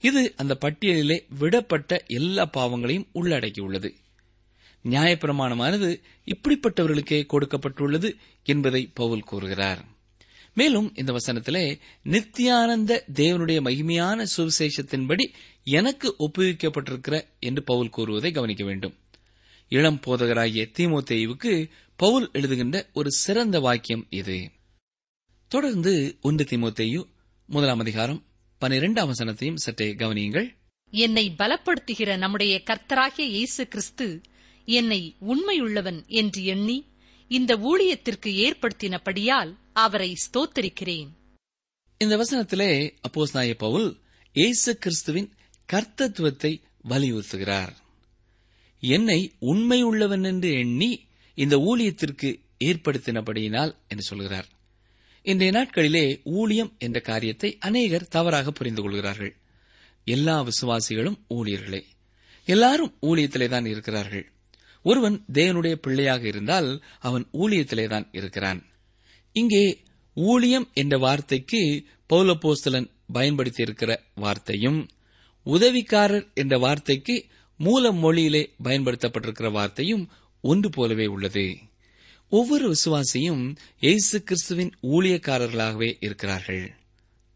இது 0.00 0.34
அந்த 0.36 0.58
பட்டியலிலே 0.60 1.26
விடப்பட்ட 1.40 2.06
எல்லா 2.06 2.44
பாவங்களையும் 2.44 3.08
உள்ளடக்கியுள்ளது. 3.14 3.94
நியாயப்பிரமாணமானது 4.84 6.00
இப்படிப்பட்டவர்களுக்கே 6.24 7.26
கொடுக்கப்பட்டுள்ளது 7.28 8.16
என்பதை 8.44 8.90
பவுல் 8.94 9.22
கூறுகிறார். 9.22 9.89
மேலும் 10.54 10.92
இந்த 10.94 11.12
வசனத்திலே 11.12 11.78
நித்தியானந்த 12.04 13.04
தேவனுடைய 13.14 13.58
மகிமையான 13.60 14.26
சுவிசேஷத்தின்படி 14.36 15.24
எனக்கு 15.62 16.16
ஒப்புவிக்கப்பட்டிருக்கிற 16.18 17.24
என்று 17.40 17.62
பவுல் 17.62 17.88
கூறுவதை 17.88 18.32
கவனிக்க 18.32 18.64
வேண்டும். 18.64 18.94
இளம் 19.68 20.00
போதகராகிய 20.06 20.68
தீமோத்தேயுவுக்கு 20.78 21.70
பவுல் 21.96 22.30
எழுதுகின்ற 22.32 22.86
ஒரு 22.92 23.10
சிறந்த 23.10 23.60
வாக்கியம் 23.60 24.06
இது. 24.10 24.50
தொடர்ந்து 25.48 26.18
ஒன்று 26.20 26.44
தீமோத்தேயு 26.44 27.04
முதலாம் 27.46 27.78
அதிகாரம் 27.78 28.24
பனிரெண்டாம் 28.60 29.10
வசனத்தையும் 29.10 29.56
சற்றே 29.56 29.94
கவனியுங்கள். 29.94 30.48
என்னை 30.90 31.34
பலப்படுத்துகிற 31.38 32.18
நம்முடைய 32.18 32.62
கர்த்தராகிய 32.64 33.20
இயேசு 33.20 33.68
கிறிஸ்து 33.68 34.20
என்னை 34.64 35.16
உண்மையுள்ளவன் 35.20 36.06
என்று 36.06 36.44
எண்ணி 36.44 36.84
இந்த 37.32 37.56
ஊழியத்திற்கு 37.56 38.30
ஏற்படுத்தினபடியால் 38.44 39.56
அவரை 39.72 40.14
ஸ்தோத்தரிக்கிறேன். 40.14 41.08
இந்த 41.98 42.16
வசனத்திலே 42.16 42.94
அப்போஸ் 43.08 43.32
நாய 43.32 43.54
பவுல் 43.54 43.98
இயேசு 44.32 44.78
கிறிஸ்துவின் 44.78 45.32
கர்த்தத்துவத்தை 45.72 46.62
வலியுறுத்துகிறார். 46.88 47.72
என்னை 48.80 49.32
உண்மையுள்ளவன் 49.40 50.24
என்று 50.24 50.52
எண்ணி 50.52 51.06
இந்த 51.34 51.56
ஊழியத்திற்கு 51.56 52.40
ஏற்படுத்தினபடியினால் 52.64 53.74
என்று 53.88 54.02
சொல்கிறார். 54.02 54.48
இன்றைய 55.22 55.52
நாட்களிலே 55.52 56.20
ஊழியம் 56.24 56.74
என்ற 56.78 57.00
காரியத்தை 57.00 57.56
அநேகர் 57.60 58.08
தவறாக 58.08 58.50
புரிந்து 58.50 58.82
கொள்கிறார்கள். 58.82 59.36
எல்லா 60.04 60.36
விசுவாசிகளும் 60.42 61.18
ஊழியர்களே. 61.34 61.82
எல்லாரும் 62.44 62.94
ஊழியத்திலே 63.02 63.48
தான் 63.48 63.64
இருக்கிறார்கள். 63.64 64.32
ஒருவன் 64.82 65.24
தேவனுடைய 65.32 65.74
பிள்ளையாக 65.74 66.26
இருந்தால் 66.26 66.82
அவன் 66.98 67.28
ஊழியத்திலே 67.32 67.86
தான் 67.88 68.08
இருக்கிறான். 68.12 68.66
இங்கே 69.32 69.64
ஊழியம் 70.14 70.68
என்ற 70.74 70.98
வார்த்தைக்கு 70.98 71.84
பௌலப்போஸ்தலன் 72.12 72.90
பயன்படுத்தியிருக்கிற 73.14 73.96
வார்த்தையும் 74.14 74.88
உதவிக்காரர் 75.46 76.26
என்ற 76.34 76.58
வார்த்தைக்கு 76.58 77.24
மூல 77.56 77.92
மொழியிலே 77.92 78.42
பயன்படுத்தப்பட்டிருக்கிற 78.64 79.50
வார்த்தையும் 79.52 80.10
ஒன்று 80.40 80.70
போலவே 80.70 81.06
உள்ளது. 81.06 81.58
ஒவ்வொரு 82.28 82.74
விசுவாசியும் 82.74 83.56
இயேசு 83.80 84.22
கிறிஸ்துவின் 84.22 84.72
ஊழியக்காரர்களாகவே 84.82 85.96
இருக்கிறார்கள். 86.00 86.74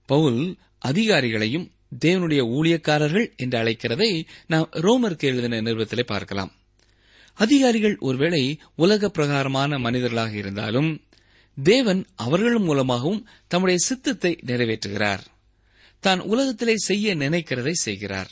பவுல் 0.06 0.56
அதிகாரிகளையும் 0.84 1.66
தேவனுடைய 2.04 2.42
ஊழியக்காரர்கள் 2.56 3.36
என்று 3.36 3.58
அழைக்கிறதை 3.58 4.26
நாம் 4.46 4.68
ரோமருக்கு 4.72 5.24
எழுதின 5.24 5.60
நிறுவத்திலே 5.60 6.02
பார்க்கலாம். 6.02 6.52
அதிகாரிகள் 7.34 7.96
ஒருவேளை 7.98 8.60
உலக 8.76 9.08
பிரகாரமான 9.08 9.78
மனிதர்களாக 9.78 10.32
இருந்தாலும் 10.32 11.02
தேவன் 11.62 12.06
அவர்கள் 12.14 12.58
மூலமாகவும் 12.58 13.28
தம்முடைய 13.46 13.80
சித்தத்தை 13.82 14.38
நிறைவேற்றுகிறார். 14.46 15.20
தான் 16.00 16.20
உலகத்திலே 16.20 16.76
செய்ய 16.76 17.16
நினைக்கிறதை 17.16 17.70
செய்கிறார். 17.70 18.30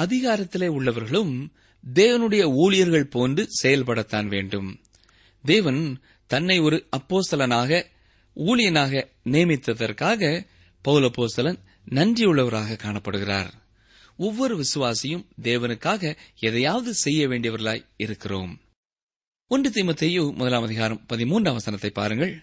அதிகாரத்திலே 0.00 0.66
உள்ளவர்களும் 0.66 1.46
தேவனுடைய 1.94 2.42
ஊழியர்கள் 2.42 3.06
போன்று 3.06 3.48
செயல்படத்தான் 3.62 4.26
வேண்டும். 4.26 4.80
தேவன் 5.44 6.00
தன்னை 6.26 6.58
ஒரு 6.58 6.86
அப்போஸ்தலனாக 6.96 7.84
ஊழியனாக 8.36 9.04
நியமித்ததற்காக 9.24 10.46
பௌலப்போஸ்தலன் 10.88 11.58
நன்றியுள்ளவராக 11.90 12.76
காணப்படுகிறார். 12.76 13.59
ஒவ்வொரு 14.20 14.54
விசுவாசியும் 14.56 15.24
தேவனுக்காக 15.42 16.16
எதையாவது 16.38 16.94
செய்ய 16.94 17.28
வேண்டியவர்களாய் 17.28 17.84
இருக்கிறோம். 17.96 18.60
ஒன்று 19.46 19.70
தீமத்தையு 19.70 20.34
முதலாம் 20.34 20.62
அதிகாரம் 20.62 21.04
பதிமூன்றாம் 21.08 21.52
வசனத்தை 21.52 21.90
பாருங்கள். 21.90 22.42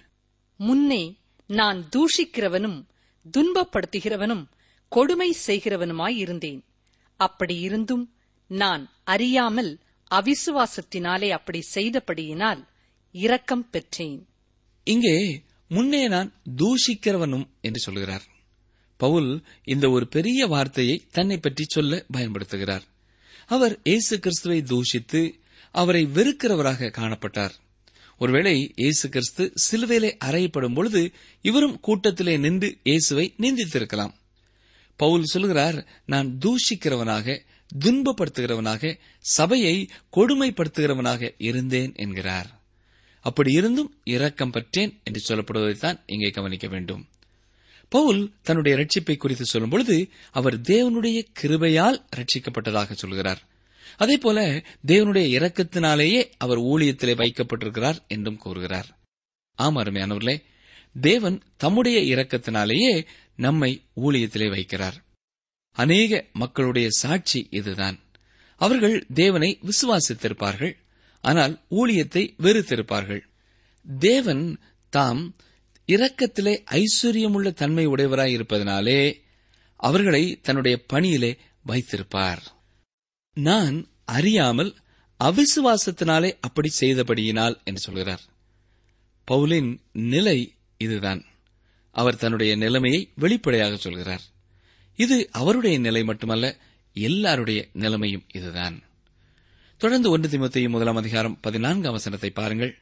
முன்னே 0.55 1.15
நான் 1.47 1.89
தூஷிக்கிறவனும் 1.95 2.79
துன்பப்படுத்துகிறவனும் 3.37 4.43
கொடுமை 4.89 5.35
செய்கிறவனுமாயிருந்தேன் 5.47 6.61
அப்படி 7.15 7.59
இருந்தும் 7.59 8.05
நான் 8.47 8.89
அறியாமல் 9.03 9.71
அவிசுவாசத்தினாலே 10.11 11.29
அப்படி 11.29 11.61
செய்தபடியினால் 11.75 12.63
இரக்கம் 13.11 13.69
பெற்றேன். 13.69 14.27
இங்கே 14.83 15.43
முன்னே 15.67 16.07
நான் 16.07 16.33
தூஷிக்கிறவனும் 16.55 17.47
என்று 17.61 17.79
சொல்கிறார். 17.79 18.25
பவுல் 18.97 19.31
இந்த 19.63 19.85
ஒரு 19.89 20.07
பெரிய 20.07 20.47
வார்த்தையை 20.47 20.97
தன்னை 21.11 21.37
பற்றி 21.37 21.65
சொல்ல 21.67 22.05
பயன்படுத்துகிறார். 22.13 22.85
அவர் 23.55 23.79
இயேசு 23.83 24.19
கிறிஸ்துவை 24.19 24.59
தூஷித்து 24.71 25.21
அவரை 25.71 26.03
வெறுக்கிறவராக 26.17 26.91
காணப்பட்டார். 26.99 27.55
ஒருவேளை 28.21 28.73
இயேசு 28.75 29.05
கிறிஸ்து 29.09 29.43
சிலுவையிலே 29.65 30.11
அறையப்படும் 30.25 30.73
பொழுது 30.73 31.01
இவரும் 31.41 31.79
கூட்டத்திலே 31.79 32.37
நின்று 32.37 32.69
இயேசுவை 32.83 33.25
நிந்தித்திருக்கலாம். 33.37 34.13
பவுல் 34.99 35.23
சொல்கிறார் 35.23 35.77
நான் 36.05 36.29
தூஷிக்கிறவனாக 36.45 37.37
துன்பப்படுத்துகிறவனாக 37.83 38.91
சபையை 39.19 39.75
கொடுமைப்படுத்துகிறவனாக 40.17 41.31
இருந்தேன் 41.37 41.93
என்கிறார். 41.95 42.49
அப்படி 43.25 43.51
இருந்தும் 43.51 43.91
இரக்கம் 44.03 44.51
பற்றேன் 44.51 44.93
என்று 45.03 45.21
சொல்லப்படுவதைத்தான் 45.27 45.99
இங்கே 46.05 46.29
கவனிக்க 46.29 46.67
வேண்டும். 46.67 47.03
பவுல் 47.89 48.31
தன்னுடைய 48.41 48.77
ரட்சிப்பை 48.77 49.17
குறித்து 49.17 49.45
சொல்லும்பொழுது 49.53 50.09
அவர் 50.31 50.61
தேவனுடைய 50.61 51.25
கிருபையால் 51.41 52.05
ரட்சிக்கப்பட்டதாக 52.15 52.91
சொல்கிறார். 52.91 53.41
அதே 53.97 54.17
போல 54.17 54.63
தேவனுடைய 54.87 55.27
இரக்கத்தினாலேயே 55.27 56.31
அவர் 56.37 56.59
ஊழியத்திலே 56.59 57.15
வைக்கப்பட்டிருக்கிறார் 57.15 58.07
என்றும் 58.07 58.37
கூறுகிறார். 58.37 58.99
ஆம் 59.55 59.75
அருமையானவர்களே 59.75 60.43
தேவன் 61.01 61.41
தம்முடைய 61.57 62.15
இரக்கத்தினாலேயே 62.15 63.05
நம்மை 63.35 63.83
ஊழியத்திலே 64.01 64.49
வைக்கிறார். 64.49 65.03
அநேக 65.71 66.25
மக்களுடைய 66.33 66.87
சாட்சி 66.89 67.47
இதுதான். 67.49 67.99
அவர்கள் 68.55 69.05
தேவனை 69.13 69.59
விசுவாசித்திருப்பார்கள் 69.61 70.75
ஆனால் 71.21 71.61
ஊழியத்தை 71.71 72.33
வெறுத்திருப்பார்கள். 72.41 73.21
தேவன் 73.99 74.59
தாம் 74.89 75.35
இரக்கத்திலே 75.87 76.63
ஐஸ்வர்யமுள்ள 76.71 77.53
தன்மை 77.53 77.87
உடையவராய் 77.87 78.31
இருப்பதனாலே 78.31 79.21
அவர்களை 79.75 80.39
தன்னுடைய 80.41 80.83
பணியிலே 80.87 81.37
வைத்திருப்பார். 81.61 82.41
நான் 83.33 83.87
அறியாமல் 84.05 84.75
அவிசுவாசத்தினாலே 85.23 86.37
அப்படி 86.41 86.71
செய்தபடியினால் 86.79 87.63
என்று 87.63 87.79
சொல்கிறார். 87.79 88.21
பவுலின் 89.31 89.77
நிலை 89.91 90.53
இதுதான். 90.77 91.25
அவர் 91.91 92.17
தன்னுடைய 92.17 92.55
நிலைமையை 92.55 93.11
வெளிப்படையாக 93.15 93.75
சொல்கிறார். 93.75 94.21
இது 94.95 95.29
அவருடைய 95.31 95.79
நிலை 95.79 96.03
மட்டுமல்ல 96.03 96.57
எல்லாருடைய 96.93 97.67
நிலைமையும் 97.73 98.25
இதுதான். 98.33 98.83
தொடர்ந்து 99.77 100.09
ஒன்று 100.09 100.29
திமுத்தையும் 100.29 100.69
முதலாம் 100.69 100.95
அதிகாரம் 100.95 101.39
பதினான்காம் 101.39 101.91
வசனத்தை 101.91 102.29
பாருங்கள். 102.29 102.77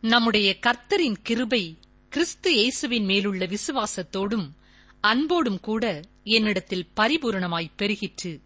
நம்முடைய 0.00 0.58
கர்த்தரின் 0.66 1.16
கிருபை 1.22 1.78
கிறிஸ்து 2.12 2.54
இயேசுவின் 2.54 3.04
மேலுள்ள 3.04 3.46
விசுவாசத்தோடும் 3.46 4.50
அன்போடும் 5.00 5.60
கூட 5.60 6.00
என்னிடத்தில் 6.22 6.88
பரிபூரணமாய் 6.96 7.70
பெருகிற்று. 7.78 8.40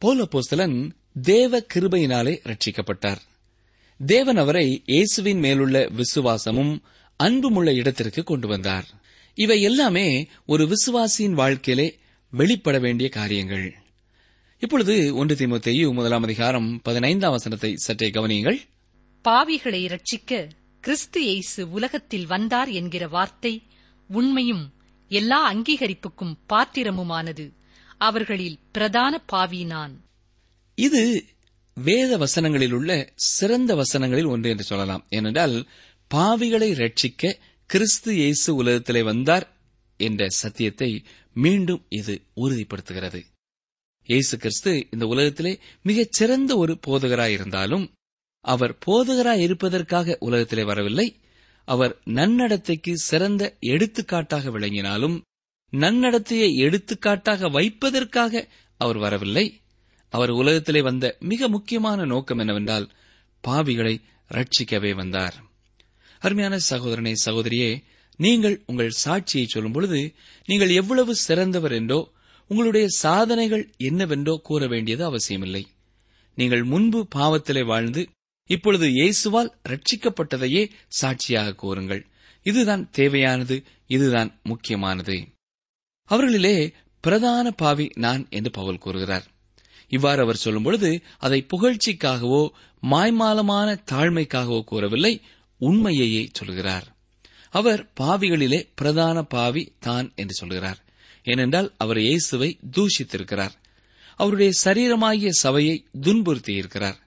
போலப்போஸ்தலன் 0.00 0.90
தேவ 1.22 1.66
கிருபையினாலே 1.74 2.34
ரட்சிக்கப்பட்டார் 2.44 3.18
தேவன் 4.06 4.36
அவரை 4.36 4.82
இயேசுவின் 4.86 5.38
மேலுள்ள 5.38 5.88
விசுவாசமும் 5.88 6.82
அன்புமுள்ள 7.16 7.72
இடத்திற்கு 7.72 8.22
கொண்டு 8.22 8.48
வந்தார். 8.48 8.86
இவை 9.34 9.62
எல்லாமே 9.62 10.26
ஒரு 10.46 10.66
விசுவாசியின் 10.66 11.32
வாழ்க்கையிலே 11.32 11.98
வெளிப்பட 12.30 12.78
வேண்டிய 12.78 13.08
காரியங்கள். 13.08 13.74
இப்பொழுது 14.58 15.16
ஒன்று 15.16 15.34
தீமோத்தேயு 15.34 15.92
முதலாம் 15.92 16.22
அதிகாரம் 16.22 16.80
பதினைந்தாம் 16.82 17.30
வசனத்தை 17.30 17.76
சற்றே 17.76 18.10
கவனியுங்கள். 18.10 18.60
பாவிகளை 19.24 19.82
ரட்சிக்க 19.88 20.48
கிறிஸ்து 20.84 21.22
இயேசு 21.22 21.70
உலகத்தில் 21.70 22.26
வந்தார் 22.26 22.68
என்கிற 22.68 23.08
வார்த்தை 23.08 23.62
உண்மையும் 24.08 24.74
எல்லா 25.08 25.52
அங்கீகரிப்புக்கும் 25.52 26.34
பாத்திரமுமானது. 26.48 27.54
அவர்களில் 27.98 28.58
பிரதான 28.72 29.18
பாவி 29.18 29.64
நான். 29.64 30.04
இது 30.74 31.24
வேத 31.74 32.18
வசனங்களில் 32.18 32.72
உள்ள 32.72 33.12
சிறந்த 33.14 33.74
வசனங்களில் 33.74 34.26
ஒன்று 34.26 34.50
என்று 34.50 34.64
சொல்லலாம். 34.64 35.06
ஏனென்றால் 35.08 35.66
பாவிகளை 36.14 36.70
ரட்சிக்க 36.74 37.32
கிறிஸ்து 37.66 38.14
இயேசு 38.14 38.54
உலகத்திலே 38.54 39.02
வந்தார் 39.02 39.56
என்ற 39.96 40.28
சத்தியத்தை 40.28 41.04
மீண்டும் 41.32 41.86
இது 41.88 42.22
உறுதிப்படுத்துகிறது. 42.36 43.24
இயேசு 44.02 44.36
கிறிஸ்து 44.36 44.86
இந்த 44.90 45.06
உலகத்திலே 45.06 45.58
மிகச் 45.82 46.12
சிறந்த 46.12 46.56
ஒரு 46.56 46.78
போதகராயிருந்தாலும் 46.86 47.92
அவர் 48.44 48.78
போதகராய் 48.86 49.42
இருப்பதற்காக 49.46 50.16
உலகத்திலே 50.20 50.64
வரவில்லை. 50.64 51.06
அவர் 51.68 51.92
நன்னடத்தைக்கு 52.10 52.92
சிறந்த 53.02 53.42
எடுத்துக்காட்டாக 53.72 54.50
விளங்கினாலும் 54.50 55.16
நன்னடத்தையை 55.72 56.50
எடுத்துக்காட்டாக 56.64 57.48
வைப்பதற்காக 57.48 58.42
அவர் 58.80 58.98
வரவில்லை. 58.98 59.46
அவர் 60.12 60.32
உலகத்திலே 60.40 60.80
வந்த 60.82 61.06
மிக 61.20 61.48
முக்கியமான 61.48 62.04
நோக்கம் 62.04 62.38
என்னவென்றால் 62.38 62.86
பாவிகளை 63.44 63.94
ரட்சிக்கவே 64.30 64.92
வந்தார். 64.94 65.36
அருமையான 66.22 66.58
சகோதரனே 66.70 67.12
சகோதரியே 67.24 67.70
நீங்கள் 68.20 68.56
உங்கள் 68.66 68.98
சாட்சியை 69.04 69.46
சொல்லும் 69.46 69.72
பொழுது 69.72 70.00
நீங்கள் 70.48 70.72
எவ்வளவு 70.80 71.12
சிறந்தவர் 71.26 71.72
என்றோ 71.72 71.98
உங்களுடைய 72.50 72.86
சாதனைகள் 72.88 73.64
என்னவென்றோ 73.78 74.34
கூற 74.42 74.66
வேண்டியது 74.66 75.04
அவசியமில்லை. 75.04 75.62
நீங்கள் 76.38 76.64
முன்பு 76.72 77.00
பாவத்திலே 77.14 77.62
வாழ்ந்து 77.64 78.02
இப்பொழுது 78.46 78.86
இயேசுவால் 78.86 79.50
ரட்சிக்கப்பட்டதையே 79.68 80.70
சாட்சியாக 80.88 81.54
கூறுங்கள். 81.54 82.06
இதுதான் 82.42 82.90
தேவையானது 82.90 83.62
இதுதான் 83.86 84.40
முக்கியமானது. 84.42 85.26
அவர்களிலே 86.10 86.72
பிரதான 87.00 87.50
பாவி 87.50 87.90
நான் 87.94 88.26
என்று 88.30 88.50
பவுல் 88.50 88.78
கூறுகிறார். 88.78 89.26
இவ்வாறு 89.88 90.20
அவர் 90.22 90.42
சொல்லும்பொழுது 90.44 91.02
அதை 91.18 91.46
புகழ்ச்சிக்காகவோ 91.54 92.48
மாய்மாலமான 92.82 93.68
தாழ்மைக்காகவோ 93.92 94.60
கூறவில்லை 94.64 95.20
உண்மையையே 95.60 96.28
சொல்கிறார். 96.32 96.86
அவர் 97.50 97.92
பாவிகளிலே 98.00 98.68
பிரதான 98.74 99.22
பாவி 99.22 99.72
தான் 99.78 100.12
என்று 100.14 100.34
சொல்கிறார். 100.34 100.84
ஏனென்றால் 101.22 101.74
அவர் 101.78 101.98
இயேசுவை 101.98 102.58
தூஷித்திருக்கிறார். 102.72 103.54
அவருடைய 104.16 104.52
சரீரமாகிய 104.64 105.28
சபையை 105.28 105.86
துன்புறுத்தியிருக்கிறார். 106.02 106.98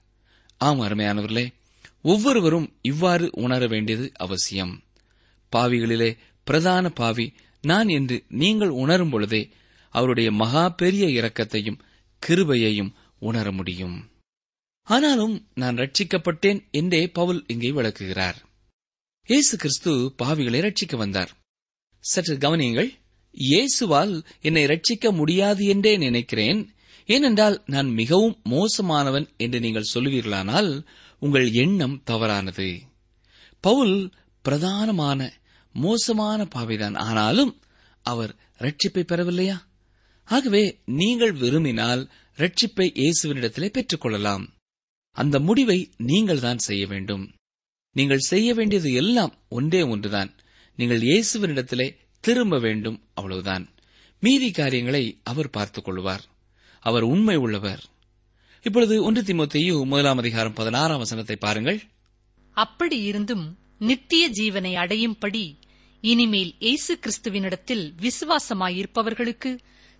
ஆம் 0.58 0.82
அருமையானவர்களே. 0.82 1.54
ஒவ்வொருவரும் 2.02 2.74
இவ்வாறு 2.82 3.30
உணர 3.32 3.68
வேண்டியது 3.68 4.12
அவசியம். 4.16 4.84
பாவிகளிலே 5.52 6.18
பிரதான 6.44 6.90
பாவி 6.90 7.34
நான் 7.62 7.88
என்று 7.88 8.24
நீங்கள் 8.30 8.70
உணரும் 8.70 9.10
பொழுதே 9.10 9.50
அவருடைய 9.90 10.32
மகா 10.32 10.70
பெரிய 10.70 11.08
இரக்கத்தையும் 11.08 11.80
கிருபையையும் 12.28 12.92
உணர 13.20 13.52
முடியும். 13.52 14.10
ஆனாலும் 14.84 15.48
நான் 15.54 15.76
ரட்சிக்கப்பட்டேன் 15.76 16.70
என்றே 16.72 17.08
பவுல் 17.08 17.44
இங்கே 17.48 17.72
விளக்குகிறார். 17.72 18.46
இயேசு 19.24 19.58
கிறிஸ்து 19.58 20.14
பாவிகளை 20.24 20.60
ரட்சிக்க 20.62 20.96
வந்தார். 20.96 21.32
சற்று 22.00 22.38
கவனியுங்கள் 22.38 22.92
இயேசுவால் 23.38 24.24
என்னை 24.42 24.66
ரட்சிக்க 24.66 25.12
முடியாது 25.12 25.66
என்றே 25.66 25.98
நினைக்கிறேன். 25.98 26.74
ஏனென்றால் 27.08 27.64
நான் 27.66 27.90
மிகவும் 27.90 28.42
மோசமானவன் 28.44 29.28
என்று 29.38 29.60
நீங்கள் 29.60 29.92
சொல்லுவீர்களானால் 29.94 30.86
உங்கள் 31.20 31.52
எண்ணம் 31.52 32.02
தவறானது. 32.04 32.80
பவுல் 33.60 33.96
பிரதானமான 34.46 35.30
மோசமான 35.74 36.46
பாவிதான். 36.46 36.96
ஆனாலும் 36.96 37.62
அவர் 38.02 38.36
ரட்சிப்பை 38.60 39.04
பெறவில்லையா? 39.04 39.58
ஆகவே 40.24 40.64
நீங்கள் 40.86 41.32
விரும்பினால் 41.32 42.12
ரட்சிப்பை 42.38 42.88
இயேசுவனிடத்திலே 42.94 43.70
பெற்றுக் 43.70 44.02
கொள்ளலாம் 44.02 44.46
அந்த 45.12 45.40
முடிவை 45.40 45.80
நீங்கள் 45.98 46.40
தான் 46.40 46.58
செய்ய 46.58 46.88
வேண்டும். 46.88 47.34
நீங்கள் 47.92 48.28
செய்ய 48.32 48.54
வேண்டியது 48.54 48.94
எல்லாம் 48.94 49.34
ஒன்றே 49.50 49.82
ஒன்றுதான். 49.82 50.32
நீங்கள் 50.76 51.02
இயேசுவனிடத்திலே 51.02 51.88
திரும்ப 52.20 52.60
வேண்டும் 52.60 52.98
அவ்வளவுதான். 53.14 53.66
மீதி 54.20 54.52
காரியங்களை 54.52 55.04
அவர் 55.24 55.50
பார்த்துக் 55.50 55.84
கொள்வார் 55.84 56.24
அவர் 56.80 57.04
உண்மை 57.04 57.36
உள்ளவர். 57.36 57.84
இப்பொழுது 58.62 59.04
ஒன்று 59.04 59.22
திமுத்தையு 59.22 59.86
முதலாம் 59.86 60.18
அதிகாரம் 60.18 60.54
பதினாறாம் 60.54 60.98
வசனத்தை 60.98 61.36
பாருங்கள். 61.36 61.82
அப்படி 62.52 63.02
இருந்தும் 63.02 63.58
நித்திய 63.80 64.30
ஜீவனை 64.30 64.74
அடையும்படி 64.76 65.58
இனிமேல் 66.02 66.56
இயேசு 66.60 67.00
கிறிஸ்துவினிடத்தில் 67.00 67.94
விசுவாசமாயிருப்பவர்களுக்கு 68.02 69.58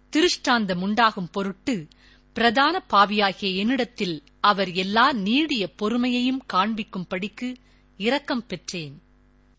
திருஷ்டாந்தம் 0.10 0.82
உண்டாகும் 0.82 1.30
பொருட்டு 1.32 1.88
பிரதான 2.34 2.80
பாவியாகிய 2.80 3.52
என்னிடத்தில் 3.52 4.24
அவர் 4.40 4.72
எல்லா 4.72 5.12
நீடிய 5.12 5.70
பொறுமையையும் 5.82 6.40
காண்பிக்கும்படிக்கு 6.54 7.56
இரக்கம் 7.98 8.46
பெற்றேன். 8.46 9.02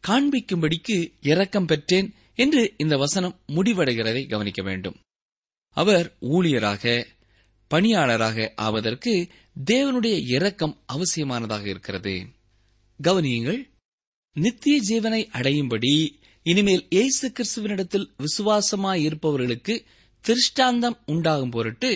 காண்பிக்கும்படிக்கு 0.09 1.13
இரக்கம் 1.21 1.65
பெற்றேன் 1.65 2.15
என்று 2.35 2.75
இந்த 2.77 2.97
வசனம் 2.97 3.41
முடிவடைகிறதை 3.49 4.29
கவனிக்க 4.29 4.63
வேண்டும். 4.63 4.97
அவர் 5.81 6.09
ஊழியராக 6.21 6.85
பணியாளராக 7.71 8.53
ஆவதற்கு 8.57 9.13
தேவனுடைய 9.71 10.17
இரக்கம் 10.37 10.75
அவசியமானதாக 10.87 11.65
இருக்கிறது. 11.67 12.15
கவனியுங்கள் 13.01 13.61
நித்திய 14.37 14.77
ஜீவனை 14.89 15.21
அடையும்படி 15.39 15.93
இனிமேல் 16.47 16.85
இயேசு 16.91 17.27
கிறிஸ்துவனிடத்தில் 17.29 18.07
விசுவாசமாயிருப்பவர்களுக்கு 18.25 19.75
திருஷ்டாந்தம் 20.25 20.99
உண்டாகும் 21.07 21.51
பொருட்டு 21.51 21.91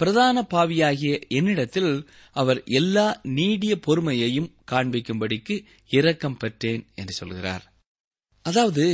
பிரதான 0.00 0.36
பாவியாகிய 0.42 1.12
என்னிடத்தில் 1.28 1.92
அவர் 2.36 2.60
எல்லா 2.64 3.06
நீடிய 3.38 3.74
பொறுமையையும் 3.86 4.50
காண்பிக்கும்படிக்கு 4.70 5.56
இரக்கம் 5.90 6.36
பெற்றேன் 6.36 6.82
என்று 6.94 7.12
சொல்கிறார். 7.12 7.64
அதாவது 8.46 8.84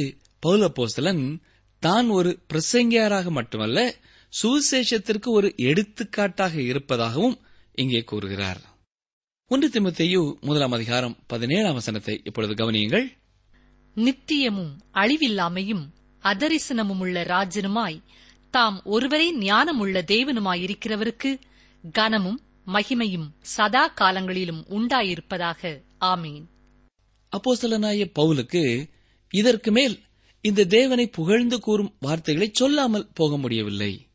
பௌலபோசலன் 0.46 1.24
தான் 1.82 2.08
ஒரு 2.08 2.30
பிரசங்கியாராக 2.48 3.30
மட்டுமல்ல 3.30 3.78
சுவிசேஷத்திற்கு 4.42 5.28
ஒரு 5.28 5.54
எடுத்துக்காட்டாக 5.56 6.62
இருப்பதாகவும் 6.62 7.38
இங்கே 7.74 8.00
கூறுகிறார். 8.00 8.60
ஒன்று 9.48 9.68
திமுத்தையு 9.68 10.40
முதலாம் 10.40 10.72
அதிகாரம் 10.72 11.16
பதினேழாம் 11.26 11.72
வசனத்தை 11.72 12.20
இப்பொழுது 12.24 12.54
கவனியுங்கள். 12.54 13.06
நித்தியமும் 13.94 14.72
அழிவில்லாமையும் 14.94 15.82
அதரிசனமுமுள்ள 16.22 17.24
ராஜனுமாய் 17.24 18.02
தாம் 18.50 18.82
ஒருவரே 18.84 19.38
ஞானமுள்ள 19.38 20.02
தேவனுமாயிருக்கிறவருக்கு 20.12 21.40
கனமும் 21.92 22.40
மகிமையும் 22.66 23.28
சதா 23.40 23.86
காலங்களிலும் 23.86 24.64
உண்டாயிருப்பதாக. 24.68 25.82
ஆமீன். 26.00 26.44
அப்போஸ்தலனாய 27.36 28.10
பவுலுக்கு 28.18 28.90
இதற்கு 29.30 29.72
மேல் 29.72 30.00
இந்த 30.40 30.64
தேவனை 30.64 31.06
புகழ்ந்து 31.06 31.60
கூறும் 31.60 31.96
வார்த்தைகளை 32.00 32.50
சொல்லாமல் 32.52 33.08
போக 33.14 33.36
முடியவில்லை. 33.36 34.09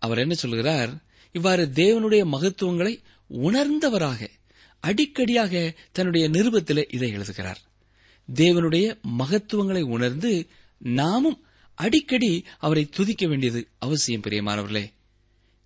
அவர் 0.00 0.18
என்ன 0.18 0.34
சொல்கிறார் 0.34 1.02
இவ்வாறு 1.32 1.70
தேவனுடைய 1.74 2.24
மகத்துவங்களை 2.26 3.02
உணர்ந்தவராக 3.30 4.26
அடிக்கடியாக 4.86 5.74
தன்னுடைய 5.92 6.28
நிருபத்தில் 6.28 6.88
இதை 6.90 7.10
எழுதுகிறார். 7.10 7.60
தேவனுடைய 8.34 9.00
மகத்துவங்களை 9.18 9.82
உணர்ந்து 9.82 10.48
நாமும் 10.78 11.44
அடிக்கடி 11.74 12.44
அவரை 12.58 12.84
துதிக்க 12.84 13.26
வேண்டியது 13.26 13.68
அவசியம் 13.78 14.20
பிரியமானவர்களே. 14.20 14.92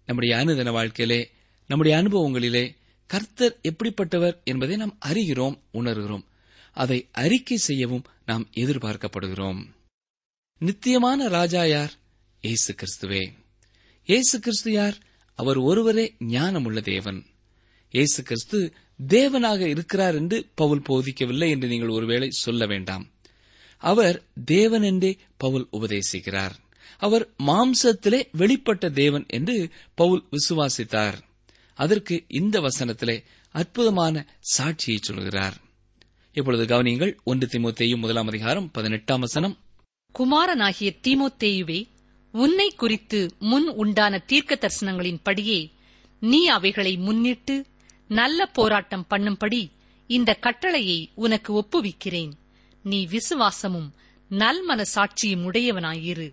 நம்முடைய 0.06 0.36
அனுதன 0.36 0.70
வாழ்க்கையிலே 0.70 1.30
நம்முடைய 1.68 2.02
அனுபவங்களிலே 2.02 2.76
கர்த்தர் 3.06 3.58
எப்படிப்பட்டவர் 3.62 4.42
என்பதை 4.44 4.76
நாம் 4.76 4.98
அறிகிறோம் 5.04 5.58
உணர்கிறோம். 5.72 6.24
அதை 6.72 7.08
அறிக்கை 7.12 7.56
செய்யவும் 7.56 8.04
நாம் 8.26 8.48
எதிர்பார்க்கப்படுகிறோம். 8.54 9.64
நித்தியமான 10.58 11.28
ராஜா 11.28 11.64
யார்? 11.64 11.92
இயேசு 12.40 12.74
கிறிஸ்துவே. 12.74 13.32
இயேசு 14.06 14.40
கிறிஸ்து 14.40 14.72
யார்? 14.72 14.96
அவர் 15.34 15.56
ஒருவரே 15.56 16.14
ஞானமுள்ள 16.20 16.80
தேவன். 16.80 17.26
இயேசு 17.90 18.22
கிறிஸ்து 18.22 18.74
தேவனாக 19.08 19.60
இருக்கிறார் 19.60 20.14
என்று 20.14 20.48
பவுல் 20.54 20.82
போதிக்கவில்லை 20.88 21.48
என்று 21.48 21.68
நீங்கள் 21.68 21.88
ஒருவேளை 21.88 22.30
சொல்ல 22.30 22.66
வேண்டாம். 22.66 23.10
அவர் 23.78 24.22
தேவன் 24.44 24.82
என்றே 24.82 25.16
பவுல் 25.36 25.68
உபதேசிக்கிறார். 25.72 26.50
அவர் 26.98 27.34
மாம்சத்திலே 27.46 28.20
வெளிப்பட்ட 28.38 28.90
தேவன் 28.90 29.26
என்று 29.28 29.68
பவுல் 29.94 30.24
விசுவாசித்தார். 30.30 31.14
அதற்கு 31.74 32.24
இந்த 32.28 32.60
வசனத்திலே 32.60 33.24
அற்புதமான 33.50 34.26
சாட்சியை 34.58 34.98
சொல்கிறார். 35.00 35.56
இப்பொழுது 36.32 36.64
கவனியுங்கள் 36.64 37.16
ஒன்று 37.24 37.46
திமுத்தேயும் 37.46 37.98
முதலாம் 37.98 38.26
அதிகாரம் 38.26 38.70
பதினெட்டாம் 38.70 39.20
வசனம். 39.20 39.58
குமாரனாகிய 40.12 40.96
தீமோத்தேயுவே 41.02 41.86
உன்னை 42.34 42.68
குறித்து 42.70 43.18
முன் 43.38 43.68
உண்டான 43.68 44.18
தீர்க்க 44.18 44.58
தரிசனங்களின்படியே 44.60 45.60
நீ 46.22 46.40
அவைகளை 46.46 46.96
முன்னிட்டு 46.96 47.56
நல்ல 48.10 48.46
போராட்டம் 48.46 49.06
பண்ணும்படி 49.10 49.62
இந்த 50.10 50.30
கட்டளையை 50.34 50.98
உனக்கு 51.14 51.50
ஒப்புவிக்கிறேன். 51.60 52.32
நீ 52.82 52.98
விசுவாசமும் 53.06 53.88
நல்மன 54.30 54.80
சாட்சியும் 54.94 55.44
உடையவனாயிரு. 55.48 56.28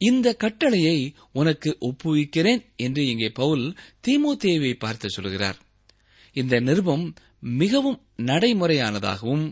இந்த 0.00 0.34
கட்டளையை 0.34 0.98
உனக்கு 1.32 1.70
ஒப்புவிக்கிறேன் 1.80 2.62
என்று 2.76 3.06
இங்கே 3.06 3.28
பவுல் 3.28 3.64
தேவியை 4.06 4.74
பார்த்து 4.78 5.10
சொல்கிறார். 5.10 5.58
இந்த 6.32 6.60
நிருபம் 6.60 7.06
மிகவும் 7.40 7.98
நடைமுறையானதாகவும் 8.22 9.46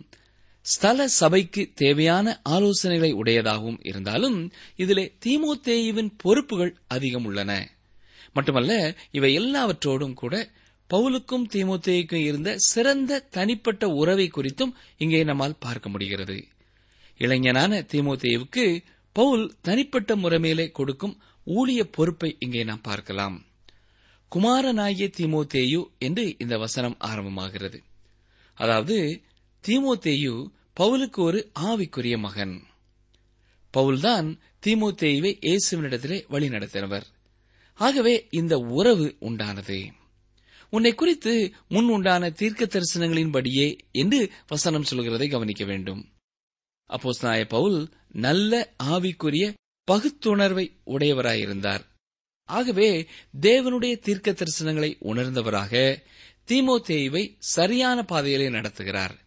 ஸ்தல 0.64 1.08
சபைக்கு 1.08 1.62
தேவையான 1.74 2.40
ஆலோசனைகளை 2.48 3.10
உடையதாகவும் 3.12 3.78
இருந்தாலும் 3.82 4.52
இதிலே 4.76 5.04
தீமோத்தேயுவின் 5.24 6.10
பொறுப்புகள் 6.16 6.76
அதிகம் 6.86 7.24
உள்ளன. 7.24 7.52
மட்டுமல்ல 8.32 8.94
இவை 9.10 9.30
எல்லாவற்றோடும் 9.38 10.14
கூட 10.14 10.34
பவுலுக்கும் 10.90 11.44
தீமோத்தேயுக்கும் 11.54 12.24
இருந்த 12.24 12.54
சிறந்த 12.56 13.20
தனிப்பட்ட 13.30 13.88
உறவை 13.88 14.30
குறித்தும் 14.36 14.72
இங்கே 14.98 15.24
நம்மால் 15.24 15.56
பார்க்க 15.58 15.88
முடிகிறது. 15.88 16.38
இளைஞனான 17.18 17.80
தீமோத்தேயுவுக்கு 17.92 18.84
பவுல் 19.12 19.54
தனிப்பட்ட 19.62 20.16
முறைமையிலே 20.16 20.66
கொடுக்கும் 20.70 21.18
ஊழிய 21.46 21.82
பொறுப்பை 21.90 22.36
இங்கே 22.38 22.64
நாம் 22.64 22.80
பார்க்கலாம். 22.80 23.36
குமாரனாகிய 24.28 25.10
தீமோத்தேயு 25.16 25.82
என்று 25.98 26.24
இந்த 26.38 26.58
வசனம் 26.58 26.96
ஆரம்பமாகிறது. 27.00 27.78
அதாவது 28.54 28.96
தீமோத்தேயு 29.68 30.50
பவுலுக்கு 30.80 31.16
ஒரு 31.16 31.50
ஆவிக்குரிய 31.60 32.18
மகன். 32.18 32.62
பவுல்தான் 33.76 34.38
தீமோத்தேயுவை 34.66 35.38
இயேசுவினிடத்திலே 35.40 36.24
வழிநடத்தினவர் 36.30 37.02
ஆகவே 37.74 38.28
இந்த 38.30 38.58
உறவு 38.58 39.16
உண்டானது. 39.20 39.90
உன்னை 40.70 40.94
குறித்து 40.94 41.52
முன் 41.68 41.88
உண்டான 41.88 42.30
தீர்க்க 42.30 42.64
தரிசனங்களின்படியே 42.64 43.78
என்று 43.92 44.32
வசனம் 44.46 44.84
சொல்கிறதை 44.90 45.30
கவனிக்க 45.30 45.64
வேண்டும். 45.64 46.12
அப்போஸ்தலனாய 46.88 47.44
பவுல் 47.44 47.88
நல்ல 48.12 48.74
ஆவிக்குரிய 48.82 49.54
பகுத்துணர்வை 49.84 50.76
உடையவராயிருந்தார். 50.86 51.84
ஆகவே 52.44 53.08
தேவனுடைய 53.40 53.98
தீர்க்க 53.98 54.30
தரிசனங்களை 54.30 54.96
உணர்ந்தவராக 55.00 56.02
தீமோத்தேயுவை 56.46 57.34
சரியான 57.38 58.02
பாதையிலே 58.02 58.48
நடத்துகிறார். 58.48 59.22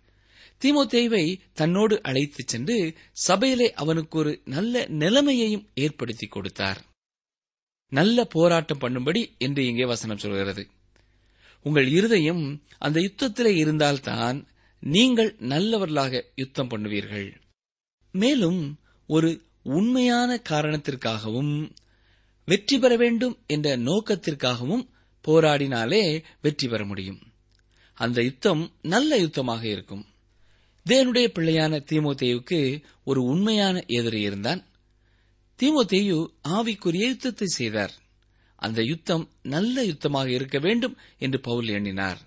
தீமோத்தேவை 0.61 1.39
தன்னோடு 1.53 2.01
அழைத்துச் 2.01 2.47
சென்று 2.47 2.97
சபையிலே 3.11 3.73
அவனுக்கு 3.73 4.17
ஒரு 4.17 4.41
நல்ல 4.45 4.85
நிலைமையையும் 4.87 5.69
ஏற்படுத்தி 5.73 6.27
கொடுத்தார். 6.27 6.85
நல்ல 7.89 8.25
போராட்டம் 8.25 8.81
பண்ணும்படி 8.81 9.37
என்று 9.37 9.65
இங்கே 9.65 9.85
வசனம் 9.85 10.17
சொல்கிறது. 10.17 10.69
உங்கள் 11.61 11.87
இருதயம் 11.87 12.63
அந்த 12.77 12.99
யுத்தத்திலே 12.99 13.55
இருந்தால்தான் 13.55 14.47
நீங்கள் 14.79 15.35
நல்லவர்களாக 15.39 16.31
யுத்தம் 16.35 16.67
பண்ணுவீர்கள். 16.67 17.35
மேலும் 18.11 18.79
ஒரு 19.07 19.29
உண்மையான 19.63 20.41
காரணத்திற்காகவும் 20.49 21.71
வெற்றி 22.45 22.79
பெற 22.79 22.95
வேண்டும் 22.95 23.43
என்ற 23.47 23.77
நோக்கத்திற்காகவும் 23.77 24.85
போராடினாலே 25.27 26.23
வெற்றி 26.41 26.67
பெற 26.67 26.85
முடியும். 26.85 27.21
அந்த 27.93 28.23
யுத்தம் 28.23 28.71
நல்ல 28.81 29.19
யுத்தமாக 29.21 29.63
இருக்கும். 29.63 30.05
தேவனுடைய 30.87 31.27
பிள்ளையான 31.27 31.83
தீமோத்தேயுக்கு 31.91 32.83
ஒரு 33.03 33.23
உண்மையான 33.23 33.83
எதிரி 33.87 34.21
இருந்தான். 34.21 34.65
தீமோத்தேயு 35.59 36.27
ஆவிக்குரிய 36.47 37.07
யுத்தத்தை 37.07 37.47
செய்தார். 37.47 37.93
அந்த 38.55 38.83
யுத்தம் 38.83 39.29
நல்ல 39.41 39.85
யுத்தமாக 39.85 40.27
இருக்க 40.27 40.59
வேண்டும் 40.59 40.97
என்று 41.17 41.39
பவுல் 41.39 41.67
எண்ணினார். 41.67 42.19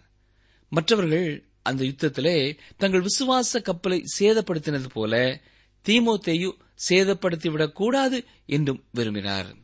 மற்றவர்கள் 0.68 1.44
அந்த 1.62 1.84
யுத்தத்திலே 1.84 2.58
தங்கள் 2.76 3.00
விசுவாச 3.00 3.60
கப்பலை 3.62 4.04
சேதப்படுத்தினது 4.18 4.88
போல 4.92 5.40
தீமோத்தேயு 5.88 6.50
சேதப்படுத்திவிடக் 6.88 7.72
கூடாது 7.72 8.24
என்றும் 8.46 8.84
விரும்பினார். 8.92 9.56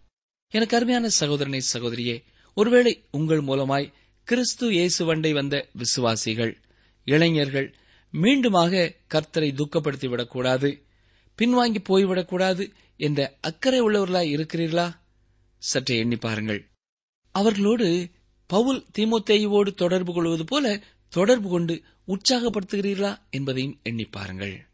எனக்கு 0.50 0.76
அருமையான 0.76 1.08
சகோதரனை 1.08 1.60
சகோதரியே 1.72 2.22
ஒருவேளை 2.54 3.04
உங்கள் 3.10 3.40
மூலமாய் 3.40 3.92
கிறிஸ்து 4.24 4.70
இயேசுவண்டை 4.70 5.32
வந்த 5.32 5.68
விசுவாசிகள் 5.72 6.60
இளைஞர்கள் 7.04 7.74
மீண்டுமாக 8.12 8.94
கர்த்தரை 9.14 9.50
துக்கப்படுத்திவிடக்கூடாது. 9.52 10.82
பின்வாங்கி 11.38 11.76
போய்விடக்கூடாது 11.88 12.72
என்ற 12.96 13.36
அக்கறை 13.40 13.82
உள்ளவர்களாய் 13.82 14.32
இருக்கிறீர்களா? 14.36 14.96
சற்றே 15.58 15.98
எண்ணி 15.98 16.16
பாருங்கள். 16.16 16.68
அவர்களோடு 17.32 18.10
பவுல் 18.46 18.84
தீமோத்தேயுவோடு 18.98 19.74
தொடர்பு 19.74 20.12
கொள்வது 20.12 20.44
போல 20.44 20.82
தொடர்பு 21.08 21.48
கொண்டு 21.48 21.82
உற்சாகப்படுத்துகிறீர்களா 22.06 23.18
என்பதையும் 23.30 23.80
எண்ணி 23.82 24.04
பாருங்கள். 24.04 24.66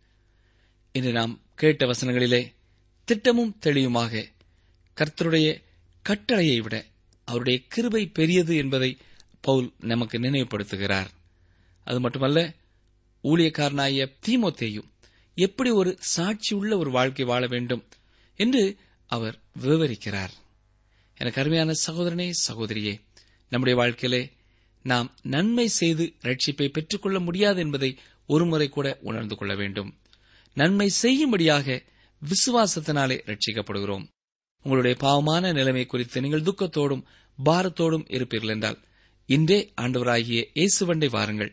இன்று 0.93 1.13
நாம் 1.13 1.41
கேட்ட 1.55 1.87
வசனங்களிலே 1.87 2.53
திட்டமும் 3.05 3.57
தெளிவுமாக 3.61 4.25
கர்த்தருடைய 4.97 5.63
கட்டளையை 6.03 6.61
விட 6.61 6.85
அவருடைய 7.25 7.61
கிருபை 7.69 8.07
பெரியது 8.07 8.57
என்பதை 8.57 8.99
பவுல் 9.41 9.73
நமக்கு 9.79 10.19
நினைவுபடுத்துகிறார். 10.19 11.07
அது 11.85 12.01
மட்டுமல்ல 12.01 12.55
ஊழியக்காரனாகிய 13.25 14.05
தீமோத்தேயும் 14.27 14.89
எப்படி 15.35 15.71
ஒரு 15.71 15.97
சாட்சி 15.99 16.55
உள்ள 16.55 16.79
ஒரு 16.79 16.91
வாழ்க்கை 16.91 17.25
வாழ 17.25 17.47
வேண்டும் 17.47 17.85
என்று 18.37 18.77
அவர் 19.07 19.43
விவரிக்கிறார். 19.63 20.33
எனக்கு 21.17 21.41
அருமையான 21.41 21.73
சகோதரனே 21.87 22.31
சகோதரியே 22.49 22.95
நம்முடைய 23.49 23.79
வாழ்க்கையிலே 23.81 24.33
நாம் 24.83 25.17
நன்மை 25.23 25.69
செய்து 25.69 26.15
ரட்சிப்பை 26.23 26.69
பெற்றுக்கொள்ள 26.69 27.21
முடியாது 27.21 27.61
என்பதை 27.61 27.99
ஒருமுறை 28.27 28.69
கூட 28.69 28.99
உணர்ந்து 29.03 29.37
கொள்ள 29.37 29.55
வேண்டும். 29.55 29.99
நன்மை 30.55 30.89
செய்யும்படியாக 30.89 31.83
விசுவாசத்தினாலே 32.23 33.17
ரட்சிக்கப்படுகிறோம் 33.31 34.05
உங்களுடைய 34.65 34.97
பாவமான 35.01 35.53
நிலைமை 35.53 35.87
குறித்து 35.87 36.21
நீங்கள் 36.21 36.43
துக்கத்தோடும் 36.43 37.05
பாரத்தோடும் 37.45 38.07
இருப்பீர்கள் 38.09 38.49
என்றால் 38.49 38.79
இன்றே 39.27 39.73
ஆண்டவராகிய 39.81 40.41
இயேசுவண்டை 40.55 41.11
வாருங்கள். 41.11 41.53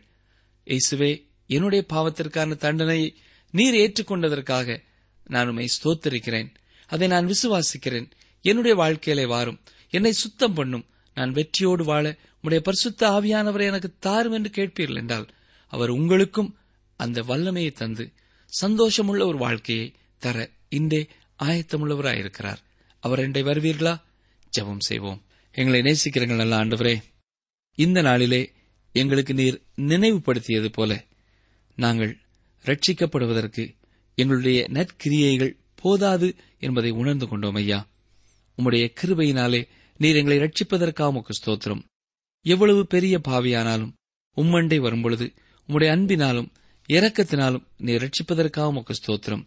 இயேசுவே 0.67 1.28
என்னுடைய 1.49 1.85
பாவத்திற்கான 1.93 2.55
தண்டனையை 2.55 3.15
நீர் 3.51 3.73
ஏற்றுக்கொண்டதற்காக 3.73 4.81
நான் 5.25 5.47
உம்மை 5.47 5.67
ஸ்தோத்தரிக்கிறேன். 5.75 6.53
அதை 6.87 7.07
நான் 7.07 7.27
விசுவாசிக்கிறேன். 7.27 8.11
என்னுடைய 8.41 8.75
வாழ்க்கையிலே 8.75 9.25
வாரும். 9.25 9.59
என்னை 9.89 10.11
சுத்தம் 10.11 10.53
பண்ணும். 10.53 10.85
நான் 11.13 11.31
வெற்றியோடு 11.31 11.83
வாழ 11.83 12.17
உடைய 12.41 12.61
பரிசுத்த 12.61 13.09
ஆவியானவரை 13.09 13.61
எனக்கு 13.61 13.93
தாரும் 13.99 14.31
என்று 14.31 14.49
கேட்பீர்கள் 14.49 14.95
என்றால் 14.95 15.27
அவர் 15.67 15.89
உங்களுக்கும் 15.89 16.57
அந்த 16.95 17.21
வல்லமையை 17.21 17.71
தந்து 17.71 18.11
சந்தோஷமுள்ள 18.61 19.25
ஒரு 19.27 19.37
வாழ்க்கையை 19.37 19.93
தர 20.17 20.49
இன்றே 20.69 21.07
ஆயத்தமுள்ளவராயிருக்கிறார். 21.43 22.61
அவர் 22.99 23.19
என்றை 23.19 23.43
வருவீர்களா? 23.43 24.01
ஜெபம் 24.59 24.79
செய்வோம். 24.79 25.23
எங்களை 25.51 25.81
நேசிக்கிறீர்கள் 25.81 26.35
நல்ல 26.35 26.55
ஆண்டவரே 26.57 27.01
இந்த 27.75 28.01
நாளிலே 28.01 28.51
எங்களுக்கு 28.93 29.33
நீர் 29.33 29.61
நினைவுபடுத்தியது 29.75 30.71
போல 30.71 31.07
நாங்கள் 31.83 32.13
ரட்சிக்கப்படுவதற்கு 32.65 33.63
எங்களுடைய 34.15 34.59
நற்கிரியைகள் 34.69 35.53
போதாது 35.81 36.27
என்பதை 36.59 36.91
உணர்ந்து 37.01 37.25
கொண்டோம் 37.27 37.59
ஐயா. 37.61 37.79
உம்முடைய 38.57 38.85
கிருபையினாலே 39.01 39.61
நீர் 39.99 40.15
எங்களை 40.15 40.37
ரட்சிப்பதற்காக 40.39 41.11
உமக்கு 41.11 41.33
ஸ்தோத்திரம். 41.39 41.83
எவ்வளவு 42.45 42.81
பெரிய 42.87 43.15
பாவியானாலும் 43.27 43.93
உம்மண்டை 44.37 44.79
வரும்பொழுது 44.79 45.25
உம்முடைய 45.67 45.89
அன்பினாலும் 45.95 46.49
இரக்கத்தினாலும் 46.89 47.65
நீர் 47.77 48.03
ரட்சிப்பதற்காக 48.03 48.71
உமக்கு 48.71 48.93
ஸ்தோத்திரம். 48.99 49.43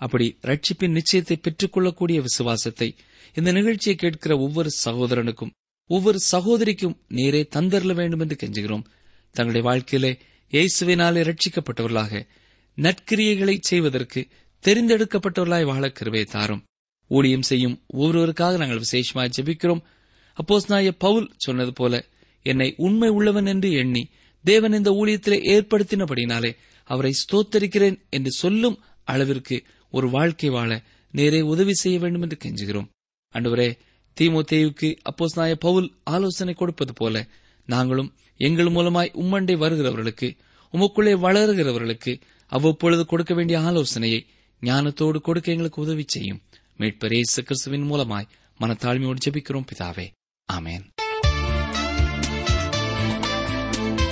அப்படி 0.00 0.26
ரட்சிப்பின் 0.42 0.96
நிச்சயத்தை 0.98 1.36
பெற்றுக்கொள்ளக்கூடிய 1.36 2.18
விசுவாசத்தை 2.20 2.88
இந்த 3.34 3.50
நிகழ்ச்சியை 3.52 3.96
கேட்கிற 3.96 4.34
ஒவ்வொரு 4.38 4.70
சகோதரனுக்கும் 4.84 5.54
ஒவ்வொரு 5.90 6.18
சகோதரிக்கும் 6.32 6.96
நீரே 7.10 7.40
தந்தரல 7.54 7.94
வேண்டும் 7.94 8.22
என்று 8.24 8.36
கெஞ்சுகிறோம். 8.40 8.84
தங்களுடைய 9.34 9.64
வாழ்க்கையிலே 9.68 10.12
இயேசுவினால் 10.52 11.18
இரட்சிக்கப்பட்டவர்களாக 11.22 12.22
நற்கிரியைகளை 12.78 13.56
செய்வதற்கு 13.60 14.20
தெரிந்தெடுக்கப்பட்டவர்களாய் 14.64 15.64
வாழ 15.64 15.84
கிருபை 15.88 16.24
தாரும். 16.24 16.62
ஊழியம் 17.10 17.42
செய்யும் 17.42 17.76
ஒவ்வொருவருக்காக 17.92 18.56
நாங்கள் 18.56 18.82
விசேஷமாய் 18.84 19.32
ஜெபிக்கிறோம். 19.36 19.82
அப்போஸ் 20.36 20.68
நாய 20.68 20.92
பவுல் 20.92 21.26
சொன்னது 21.36 21.72
போல 21.72 21.94
என்னை 22.42 22.74
உண்மை 22.76 23.08
உள்ளவன் 23.08 23.46
என்று 23.46 23.72
எண்ணி 23.72 24.02
தேவன் 24.44 24.72
இந்த 24.72 24.90
ஊழியத்திலே 24.90 25.38
ஏற்படுத்தினபடினாலே 25.54 26.50
அவரை 26.90 27.12
ஸ்தோத்தரிக்கிறேன் 27.22 27.96
என்று 28.10 28.30
சொல்லும் 28.30 28.76
அளவிற்கு 29.04 29.56
ஒரு 29.90 30.10
வாழ்க்கை 30.10 30.48
வாழ 30.48 30.70
நேரே 31.14 31.40
உதவி 31.40 31.74
செய்ய 31.74 31.98
வேண்டும் 31.98 32.22
என்று 32.22 32.38
கெஞ்சுகிறோம். 32.44 32.88
அன்றுவரே 33.34 33.68
தீமோத்தேயுக்கு 34.16 34.88
அப்போஸ் 35.10 35.38
நாய 35.38 35.54
பவுல் 35.54 35.88
ஆலோசனை 36.04 36.54
கொடுப்பது 36.54 36.92
போல 36.92 37.24
நாங்களும் 37.68 38.12
எங்கள் 38.36 38.66
மூலமாய் 38.66 39.14
உம்மண்டை 39.14 39.56
வருகிறவர்களுக்கு 39.56 40.36
உமக்குள்ளே 40.72 41.14
வளருகிறவர்களுக்கு 41.26 42.20
அவ்வப்பொழுது 42.46 43.06
கொடுக்க 43.06 43.34
வேண்டிய 43.34 43.60
ஆலோசனையை 43.60 44.26
ஞானத்தோடு 44.62 45.20
கொடுக்க 45.20 45.50
எங்களுக்கு 45.52 45.82
உதவி 45.82 46.04
செய்யும். 46.06 46.42
மீட்பரே 46.78 47.22
கிறிஸ்துவின் 47.34 47.92
மூலமாய் 47.92 48.28
மனத்தாழ்மையோடு 48.60 49.16
ஜெபிக்கிறோம் 49.28 49.66
பிதாவே. 49.72 50.10
ஆமேன். 50.52 50.84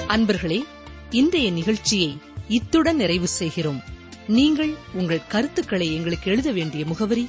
அன்பர்களே 0.09 0.65
இன்றைய 1.11 1.51
நிகழ்ச்சியை 1.51 2.19
இத்துடன் 2.49 2.97
நிறைவு 2.97 3.29
செய்கிறோம். 3.29 3.83
நீங்கள் 4.27 4.75
உங்கள் 4.93 5.27
கருத்துக்களை 5.27 5.95
எங்களுக்கு 5.95 6.31
எழுத 6.31 6.53
வேண்டிய 6.53 6.85
முகவரி 6.85 7.29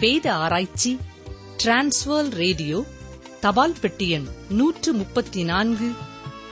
வேத 0.00 0.34
ஆராய்ச்சி 0.34 0.98
டிரான்ஸ்வர் 1.64 2.28
ரேடியோ 2.28 2.84
தபால் 3.40 3.76
பெட்டி 3.80 4.08
எண் 4.08 4.26
நூற்று 4.48 4.92
முப்பத்தி 4.92 5.44
நான்கு 5.44 5.90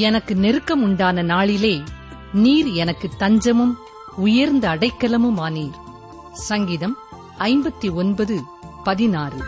எனக்கு 0.00 0.34
நெருக்கம் 0.34 0.82
உண்டான 0.82 1.22
நாளிலே 1.22 1.82
நீர் 2.32 2.66
எனக்கு 2.66 3.08
தஞ்சமும் 3.18 3.74
உயர்ந்த 4.16 4.68
அடைக்கலமுமானீர். 4.68 5.76
சங்கீதம் 6.32 6.96
ஐம்பத்தி 7.38 7.92
ஒன்பது 7.92 8.42
பதினாறு. 8.84 9.38